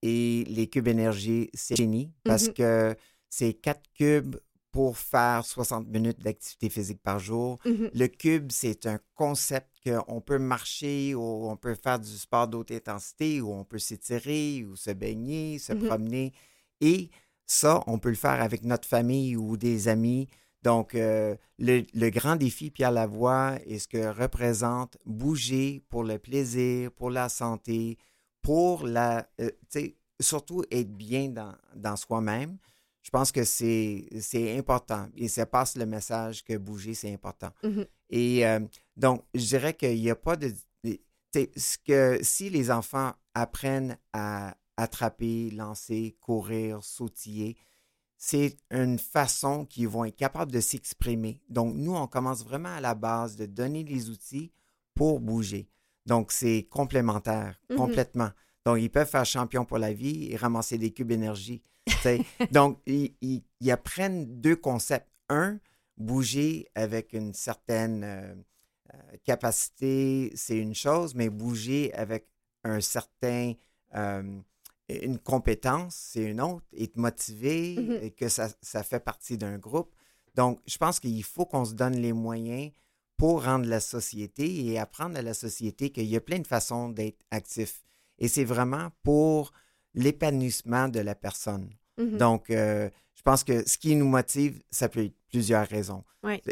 [0.05, 2.95] et les cubes énergie, c'est génie parce mmh que
[3.29, 4.35] c'est quatre cubes
[4.69, 7.57] pour faire 60 minutes d'activité physique par jour.
[7.65, 12.49] Mmh Le cube, c'est un concept qu'on peut marcher ou on peut faire du sport
[12.49, 16.33] d'autre intensité ou on peut s'étirer ou se baigner, se mmh promener.
[16.81, 17.09] Et
[17.45, 20.27] ça, on peut le faire avec notre famille ou des amis.
[20.63, 26.91] Donc, euh, le, grand défi, Pierre Lavoie, est ce que représente bouger pour le plaisir,
[26.91, 27.97] pour la santé,
[28.43, 29.49] pour la, euh,
[30.19, 32.57] surtout être bien dans, dans soi-même.
[33.01, 37.49] Je pense que c'est important et ça passe le message que bouger, c'est important.
[37.63, 37.81] Mmh
[38.15, 38.59] et euh,
[38.95, 40.53] donc, je dirais qu'il n'y a pas de.
[41.33, 47.57] Ce que si les enfants apprennent à attraper, lancer, courir, sautiller,
[48.17, 51.41] c'est une façon qu'ils vont être capables de s'exprimer.
[51.49, 54.51] Donc, nous, on commence vraiment à la base de donner les outils
[54.93, 55.67] pour bouger.
[56.05, 57.75] Donc, c'est complémentaire, mm-hmm.
[57.75, 58.29] complètement.
[58.65, 61.61] Donc, ils peuvent faire champion pour la vie et ramasser des cubes énergie.
[62.51, 65.09] Donc, ils, apprennent deux concepts.
[65.29, 65.59] Un,
[65.97, 68.35] bouger avec une certaine euh,
[68.93, 72.27] euh, capacité, c'est une chose, mais bouger avec
[72.63, 73.53] un certain,
[73.95, 74.39] euh,
[74.89, 76.65] une compétence, c'est une autre.
[76.77, 78.03] Être motivé, mm-hmm.
[78.03, 79.93] et que ça, ça, fait partie d'un groupe.
[80.35, 82.71] Donc, je pense qu'il faut qu'on se donne les moyens
[83.17, 86.89] pour rendre la société et apprendre à la société qu'il y a plein de façons
[86.89, 87.83] d'être actif.
[88.19, 89.51] Et c'est vraiment pour
[89.93, 91.69] l'épanouissement de la personne.
[91.97, 92.17] Mm-hmm.
[92.17, 96.03] Donc, euh, je pense que ce qui nous motive, ça peut être plusieurs raisons.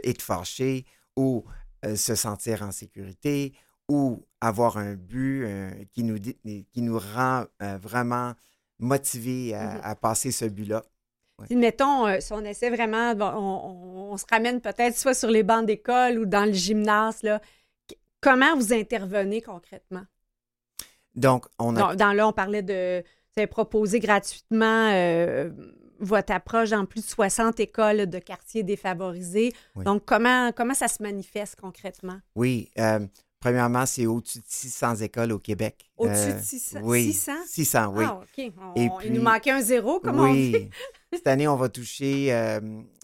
[0.03, 0.85] Être fâché
[1.15, 1.45] ou
[1.85, 3.53] euh, se sentir en sécurité
[3.87, 8.33] ou avoir un but euh, qui, nous, qui nous rend vraiment
[8.79, 9.95] motivés à, mm-hmm.
[9.99, 10.83] passer ce but-là.
[11.49, 16.25] Mettons, si on essaie vraiment, on, se ramène peut-être soit sur les bancs d'école ou
[16.25, 17.41] dans le gymnase, là,
[18.21, 20.03] comment vous intervenez concrètement?
[21.15, 21.95] Donc, on a...
[21.95, 23.01] Dans, là, on parlait de...
[23.01, 25.49] Vous avez proposé gratuitement euh,
[25.99, 29.53] votre approche dans plus de 60 écoles de quartiers défavorisés.
[29.77, 32.19] Donc, comment, comment ça se manifeste concrètement?
[32.35, 32.69] Oui.
[32.77, 32.99] Euh,
[33.39, 35.89] premièrement, c'est au-dessus de 600 écoles au Québec.
[35.97, 36.79] Au-dessus de 600?
[36.79, 37.31] Euh, oui, 600?
[37.47, 38.03] 600, oui.
[38.05, 38.39] Ah, OK.
[38.75, 40.69] Et puis, il nous manquait un zéro, comme on dit.
[41.13, 42.27] Cette année, on va toucher,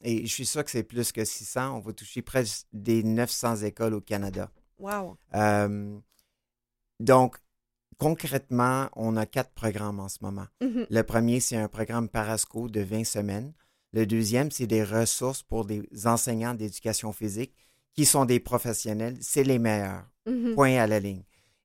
[0.04, 3.58] et je suis sûr que c'est plus que 600, on va toucher près des 900
[3.58, 4.50] écoles au Canada.
[4.80, 5.18] Wow.
[7.00, 7.38] donc,
[7.98, 10.48] concrètement, on a quatre programmes en ce moment.
[10.62, 10.88] Mm-hmm.
[10.90, 13.54] Le premier, c'est un programme Parasco de 20 semaines.
[13.94, 17.54] Le deuxième, c'est des ressources pour des enseignants d'éducation physique
[17.94, 19.18] qui sont des professionnels.
[19.22, 20.06] C'est les meilleurs.
[20.28, 20.54] Mm-hmm.
[20.54, 21.24] Point à la ligne.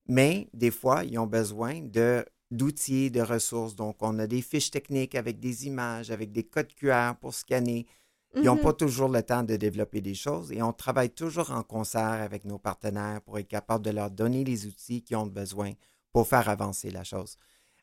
[0.08, 3.74] Mais des fois, ils ont besoin de d'outils, de ressources.
[3.74, 7.86] Donc, on a des fiches techniques avec des images, avec des codes QR pour scanner.
[8.34, 8.62] Ils n'ont mm-hmm.
[8.62, 12.44] pas toujours le temps de développer des choses et on travaille toujours en concert avec
[12.44, 15.72] nos partenaires pour être capable de leur donner les outils qu'ils ont besoin
[16.12, 17.36] pour faire avancer la chose.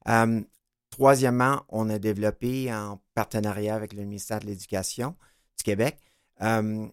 [0.08, 0.42] Euh,
[0.90, 5.16] troisièmement, on a développé en partenariat avec le ministère de l'Éducation
[5.58, 6.00] du Québec
[6.42, 6.88] euh,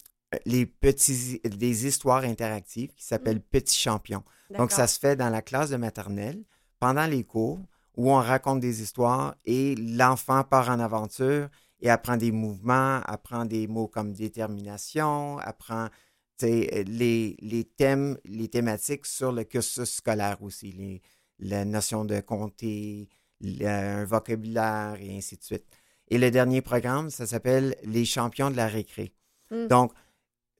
[0.44, 3.50] les petits, des histoires interactives qui s'appellent mm.
[3.50, 4.24] Petits Champions.
[4.50, 6.42] Donc, ça se fait dans la classe de maternelle
[6.78, 7.60] pendant les cours
[7.96, 11.48] où on raconte des histoires et l'enfant part en aventure
[11.80, 15.88] et apprend des mouvements, apprend des mots comme détermination, apprend
[16.42, 21.00] les, les thèmes, les thématiques sur le cursus scolaire aussi, les,
[21.38, 23.08] la notion de compter,
[23.62, 25.66] un vocabulaire et ainsi de suite.
[26.08, 29.12] Et le dernier programme, ça s'appelle Les champions de la récré.
[29.50, 29.66] Hmm.
[29.66, 29.92] Donc,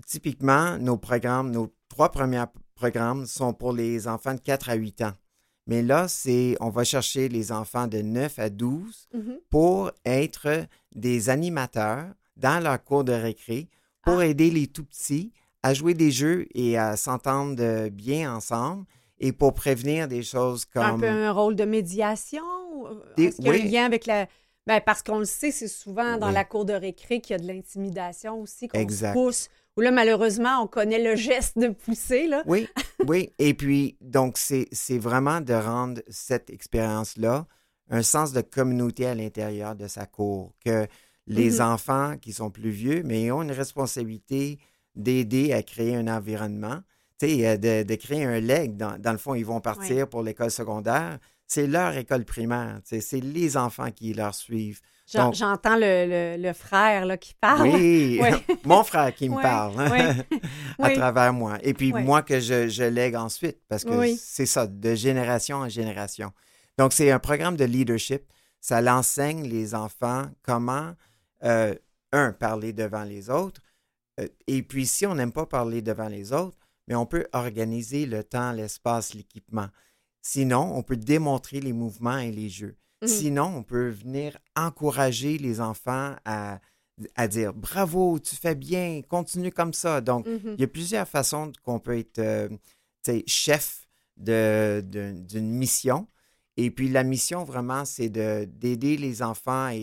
[0.06, 2.44] typiquement, nos programmes, nos trois premiers
[2.74, 5.12] programmes sont pour les enfants de 4 à 8 ans.
[5.66, 9.38] Mais là, c'est, on va chercher les enfants de 9 à 12 mm-hmm.
[9.50, 12.06] pour être des animateurs
[12.36, 13.68] dans leur cours de récré
[14.02, 14.26] pour ah.
[14.26, 18.84] aider les tout petits à jouer des jeux et à s'entendre bien ensemble
[19.18, 20.82] et pour prévenir des choses comme...
[20.82, 22.44] Un peu un rôle de médiation?
[23.16, 24.26] Est-ce qu'il y a un lien avec la...
[24.66, 27.42] Ben, parce qu'on le sait, c'est souvent dans la cour de récré qu'il y a
[27.42, 29.48] de l'intimidation aussi, qu'on se pousse.
[29.76, 32.42] Ou là, malheureusement, on connaît le geste de pousser, là.
[32.46, 32.68] Oui,
[33.06, 33.32] oui.
[33.38, 37.46] Et puis, donc, c'est vraiment de rendre cette expérience-là
[37.88, 40.54] un sens de communauté à l'intérieur de sa cour.
[40.64, 40.86] Que
[41.26, 41.72] les mm-hmm.
[41.72, 44.58] enfants qui sont plus vieux, mais ont une responsabilité
[44.94, 46.80] d'aider à créer un environnement
[47.22, 48.76] euh, de, de, créer un leg.
[48.76, 51.18] Dans, dans, le fond, ils vont partir pour l'école secondaire.
[51.46, 52.80] C'est leur école primaire.
[52.84, 54.80] C'est les enfants qui leur suivent.
[55.06, 57.68] J'entends le, le, frère là, qui parle.
[57.68, 58.20] Oui,
[58.64, 60.16] mon frère qui me parle hein,
[60.80, 61.58] à travers moi.
[61.62, 65.68] Et puis moi que je, je lègue ensuite, parce que c'est ça, de génération en
[65.68, 66.32] génération.
[66.78, 68.24] Donc, c'est un programme de leadership.
[68.60, 70.94] Ça l'enseigne les enfants comment,
[71.44, 71.74] euh,
[72.12, 73.60] un, parler devant les autres.
[74.20, 78.06] Euh, et puis, si on n'aime pas parler devant les autres, mais on peut organiser
[78.06, 79.68] le temps, l'espace, l'équipement.
[80.20, 82.76] Sinon, on peut démontrer les mouvements et les jeux.
[83.02, 83.06] Mmh.
[83.06, 86.60] Sinon, on peut venir encourager les enfants à,
[87.14, 90.00] à, dire bravo, tu fais bien, continue comme ça.
[90.00, 92.48] Donc, mmh il y a plusieurs façons qu'on peut être euh,
[93.26, 93.86] chef
[94.16, 96.08] d'une mission.
[96.56, 99.74] Et puis, la mission, vraiment, c'est d'aider les enfants à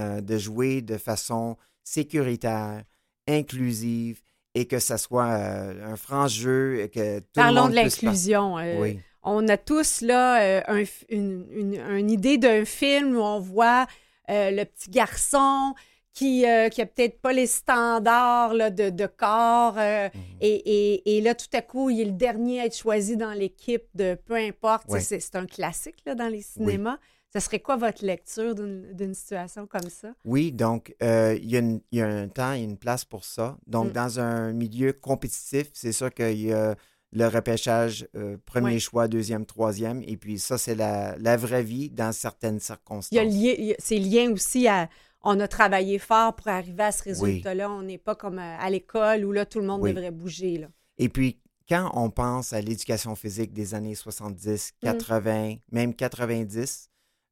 [0.00, 2.82] euh, de jouer de façon sécuritaire,
[3.28, 4.22] inclusive
[4.54, 6.88] et que ça soit euh, un franc jeu.
[6.94, 8.58] Que tout Parlons le monde de l'inclusion.
[8.58, 13.86] Euh, on a tous là euh, une, idée d'un film où on voit
[14.28, 15.74] le petit garçon
[16.14, 19.74] qui n'a peut-être pas les standards de, corps.
[19.76, 20.10] Mhm.
[20.40, 24.14] et, là, tout à coup, il est le dernier à être choisi dans l'équipe de
[24.26, 24.86] peu importe.
[24.98, 26.98] C'est un classique dans les cinémas.
[27.32, 30.12] Ce serait quoi votre lecture d'une situation comme ça?
[30.26, 33.56] Oui, donc euh, il, y a un temps et une place pour ça.
[33.66, 33.92] Donc, mm.
[33.92, 36.76] dans un milieu compétitif, c'est sûr qu'il y a
[37.12, 40.02] le repêchage euh, premier choix, deuxième, troisième.
[40.06, 43.08] Et puis ça, c'est la, vraie vie dans certaines circonstances.
[43.12, 44.88] Il y a c'est lié aussi à
[45.24, 47.70] on a travaillé fort pour arriver à ce résultat-là.
[47.70, 50.58] On n'est pas comme à, l'école où là, tout le monde devrait bouger.
[50.58, 50.66] Là.
[50.98, 51.38] Et puis,
[51.68, 55.56] quand on pense à l'éducation physique des années 70, 80, mm.
[55.70, 56.90] même 90,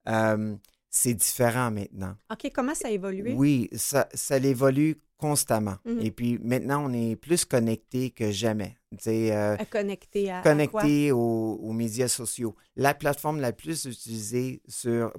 [0.08, 0.54] euh,
[0.90, 2.16] c'est différent maintenant.
[2.30, 3.32] OK, comment ça a évolué?
[3.32, 5.76] Oui, ça, ça évolue constamment.
[5.84, 6.00] Mhm.
[6.00, 8.76] Et puis maintenant, on est plus connecté que jamais.
[9.06, 12.56] Euh, connecté à, connecté aux, médias sociaux.
[12.74, 15.12] La plateforme la plus utilisée sur,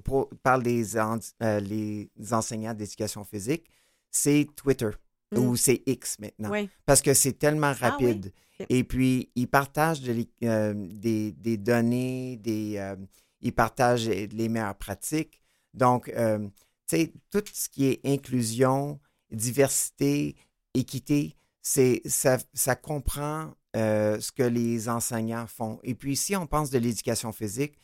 [0.43, 3.69] par les, euh, les enseignants d'éducation physique,
[4.09, 4.89] c'est Twitter
[5.33, 5.55] ou mhm.
[5.55, 6.51] c'est X maintenant.
[6.85, 8.33] Parce que c'est tellement ah rapide.
[8.69, 10.01] Et puis, ils partagent
[10.43, 12.93] euh, des, des, données, des,
[13.39, 15.40] ils partagent les meilleures pratiques.
[15.73, 16.39] Donc, euh,
[16.87, 18.99] tu sais, tout ce qui est inclusion,
[19.31, 20.35] diversité,
[20.73, 25.79] équité, c'est ça, ça comprend euh, ce que les enseignants font.
[25.83, 27.77] Et puis, si on pense de l'éducation physique,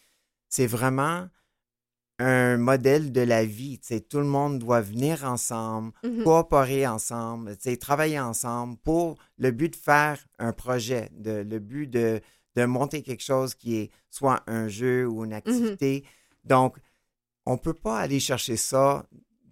[0.49, 1.27] c'est vraiment
[2.19, 3.79] un modèle de la vie.
[3.83, 6.23] sais, tout le monde doit venir ensemble, mm-hmm.
[6.23, 12.19] coopérer ensemble, travailler ensemble pour le but de faire un projet, de, le but de,
[12.57, 15.37] de monter quelque chose qui est soit un jeu ou une mhm.
[15.37, 16.03] activité.
[16.43, 16.77] Donc,
[17.47, 19.05] on ne peut pas aller chercher ça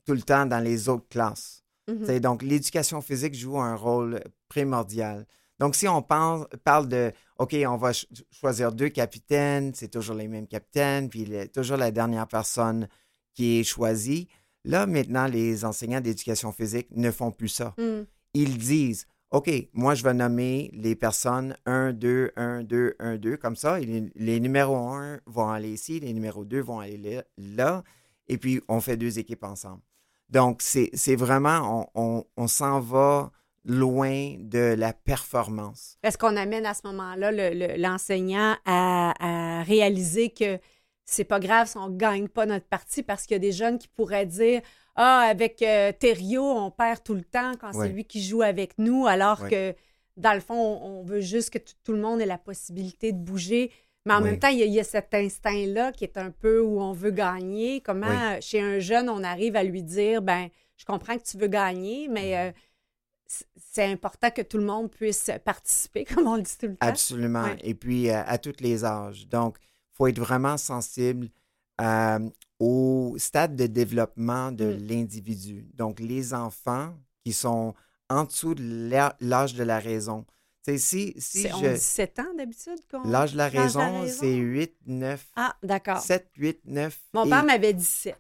[0.06, 1.64] tout le temps dans les autres classes.
[1.88, 2.20] Mhm.
[2.20, 5.26] Donc, l'éducation physique joue un rôle primordial.
[5.60, 7.92] Donc, si on parle, parle de, OK, on va
[8.32, 12.90] choisir deux capitaines, c'est toujours les mêmes capitaines, puis toujours la dernière personne
[13.34, 14.28] qui est choisie.
[14.66, 17.74] Là, maintenant, les enseignants d'éducation physique ne font plus ça.
[17.78, 18.02] Mm.
[18.34, 23.38] Ils disent, OK, moi, je vais nommer les personnes 1, 2, 1, 2, 1, 2,
[23.38, 23.80] comme ça.
[23.80, 27.84] les, numéros 1 vont aller ici, les numéros 2 vont aller là,
[28.28, 29.82] et puis on fait deux équipes ensemble.
[30.30, 33.32] Donc, c'est vraiment, on, s'en va
[33.64, 35.98] loin de la performance.
[36.04, 37.32] Est-ce qu'on amène à ce moment-là
[37.78, 40.60] l'enseignant à, à, réaliser que
[41.04, 43.52] c'est pas grave si on ne gagne pas notre partie parce qu'il y a des
[43.52, 44.62] jeunes qui pourraient dire
[44.96, 45.92] ah, avec euh,
[46.40, 49.76] on perd tout le temps quand c'est lui qui joue avec nous, alors que
[50.18, 53.72] dans le fond, on, veut juste que tout le monde ait la possibilité de bouger.
[54.06, 56.94] Mais en même temps, il y, a, cet instinct-là qui est un peu où on
[56.94, 57.82] veut gagner.
[57.82, 61.48] Comment, chez un jeune, on arrive à lui dire ben, je comprends que tu veux
[61.48, 62.52] gagner, mais euh,
[63.28, 66.88] c'est important que tout le monde puisse participer, comme on le dit tout le temps.
[66.88, 67.48] Absolument.
[67.64, 69.28] Et puis, euh, à tous les âges.
[69.28, 71.30] Donc, il faut être vraiment sensible
[71.78, 72.20] à,
[72.60, 74.88] au stade de développement de mm.
[74.88, 75.68] l'individu.
[75.74, 77.74] Donc, les enfants qui sont
[78.10, 78.90] en dessous de
[79.20, 80.26] l'âge de la raison.
[80.66, 81.76] si, si c'est je...
[81.76, 85.28] 7 ans d'habitude L'âge de la raison, c'est 8, 9.
[85.36, 86.00] Ah, d'accord.
[86.00, 87.00] 7, 8, 9.
[87.14, 88.16] Mon père m'avait dit 7.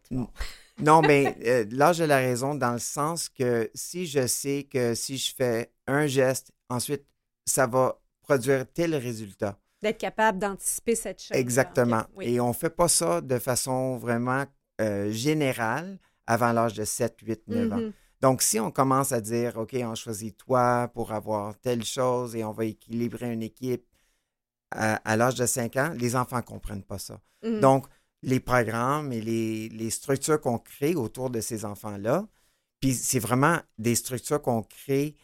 [0.79, 4.93] Non, mais euh, l'âge de la raison dans le sens que si je sais que
[4.95, 7.05] si je fais un geste, ensuite,
[7.45, 11.37] ça va produire tel résultat d'être capable d'anticiper cette chose.
[11.37, 12.05] Exactement.
[12.19, 14.45] Et on ne fait pas ça de façon vraiment
[14.81, 17.77] euh, générale avant l'âge de 7, 8, 9 ans.
[17.77, 17.91] Mm-hmm.
[18.21, 22.43] Donc, si on commence à dire, OK, on choisit toi pour avoir telle chose et
[22.43, 23.85] on va équilibrer une équipe
[24.71, 27.21] à, l'âge de 5 ans, les enfants ne comprennent pas ça.
[27.43, 27.59] Mm-hmm.
[27.59, 27.85] Donc,
[28.23, 32.25] les programmes et les, les structures qu'on crée autour de ces enfants-là,
[32.81, 35.15] puis c'est vraiment des structures qu'on crée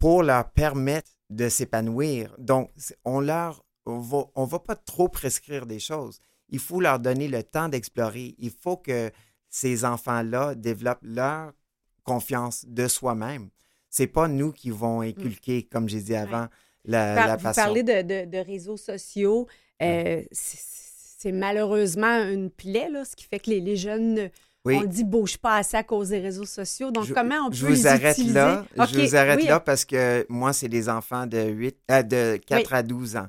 [0.00, 2.34] pour leur permettre de s'épanouir.
[2.38, 2.72] Donc,
[3.04, 6.20] on leur on ne va pas trop prescrire des choses.
[6.50, 8.34] Il faut leur donner le temps d'explorer.
[8.38, 9.10] Il faut que
[9.48, 11.52] ces enfants-là développent leur
[12.04, 13.48] confiance de soi-même.
[13.90, 15.08] C'est pas nous qui vont mm.
[15.08, 16.48] inculquer, comme j'ai dit avant,
[16.84, 19.46] la, la Vous parlez de, réseaux sociaux.
[19.82, 24.30] Euh, c'est malheureusement une plaie, là, ce qui fait que les, jeunes
[24.64, 26.90] On dit bouge pas assez à cause des réseaux sociaux.
[26.90, 28.64] Donc, comment on peut je vous arrête là.
[28.76, 32.74] Je vous arrête là parce que moi, c'est des enfants de, 8, euh, de 4
[32.74, 33.28] à 12 ans.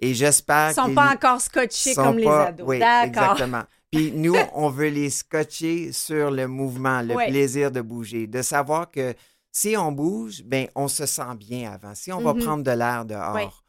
[0.00, 2.66] Et j'espère ne sont pas encore scotchés comme les ados.
[2.66, 3.64] Oui, exactement.
[3.90, 8.90] Puis nous, on veut les scotcher sur le mouvement, le plaisir de bouger, de savoir
[8.90, 9.14] que
[9.50, 11.94] si on bouge, ben on se sent bien avant.
[11.94, 12.44] Si on va mm-hmm.
[12.44, 13.64] prendre de l'air dehors,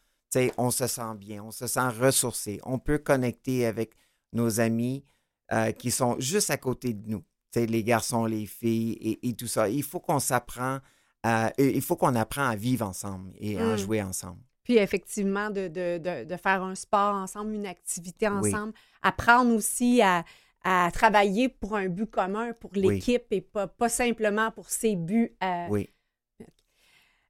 [0.58, 2.60] on se sent bien, on se sent ressourcé.
[2.64, 3.94] On peut connecter avec
[4.34, 5.04] nos amis
[5.52, 7.24] euh, qui sont juste à côté de nous.
[7.56, 9.68] les garçons, les filles et, tout ça.
[9.68, 10.80] Il faut qu'on s'apprend
[11.24, 13.78] à, il faut qu'on apprend à vivre ensemble et à mm.
[13.78, 14.42] jouer ensemble.
[14.70, 20.24] Puis effectivement, de, de, de, faire un sport ensemble, une activité ensemble, apprendre aussi à,
[20.64, 25.36] à travailler pour un but commun, pour l'équipe et pas, pas simplement pour ses buts.
[25.72, 25.90] Oui.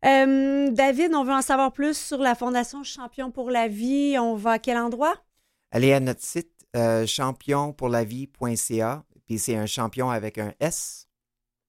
[0.05, 4.17] Euh, David, on veut en savoir plus sur la Fondation Champion pour la vie.
[4.19, 5.15] On va à quel endroit?
[5.71, 11.07] Allez à notre site euh, championpourlavie.ca, puis c'est un champion avec un S.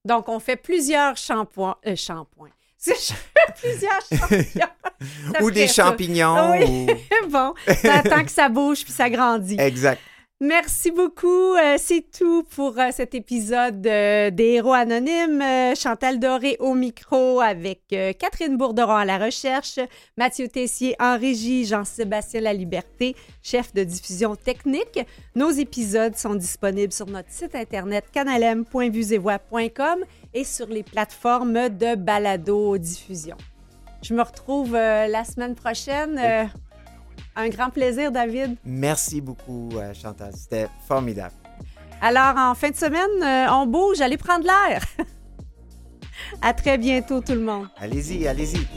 [0.03, 1.77] Donc, on fait plusieurs shampoings.
[1.87, 2.51] Euh, shampoings.
[3.61, 5.41] plusieurs champions.
[5.41, 6.51] ou des champignons.
[6.51, 6.87] Oui.
[7.29, 9.57] bon, ça attend que ça bouge puis ça grandit.
[9.59, 10.01] Exact.
[10.43, 11.53] Merci beaucoup.
[11.53, 15.43] Euh, c'est tout pour euh, cet épisode euh, des Héros Anonymes.
[15.75, 17.83] Chantal Doré au micro avec
[18.17, 19.79] Catherine Bourderon à la recherche,
[20.17, 24.99] Mathieu Tessier en régie, Jean-Sébastien Laliberté, chef de diffusion technique.
[25.35, 33.37] Nos épisodes sont disponibles sur notre site internet canalem.vusevoix.com et sur les plateformes de balado-diffusion.
[34.01, 36.49] Je me retrouve la semaine prochaine.
[37.35, 38.55] Un grand plaisir, David.
[38.65, 40.33] Merci beaucoup, euh, Chantal.
[40.35, 41.33] C'était formidable.
[42.01, 44.83] Alors, en fin de semaine, euh, on bouge, allez prendre l'air.
[46.41, 47.67] à très bientôt, tout le monde.
[47.77, 48.67] Allez-y, allez-y.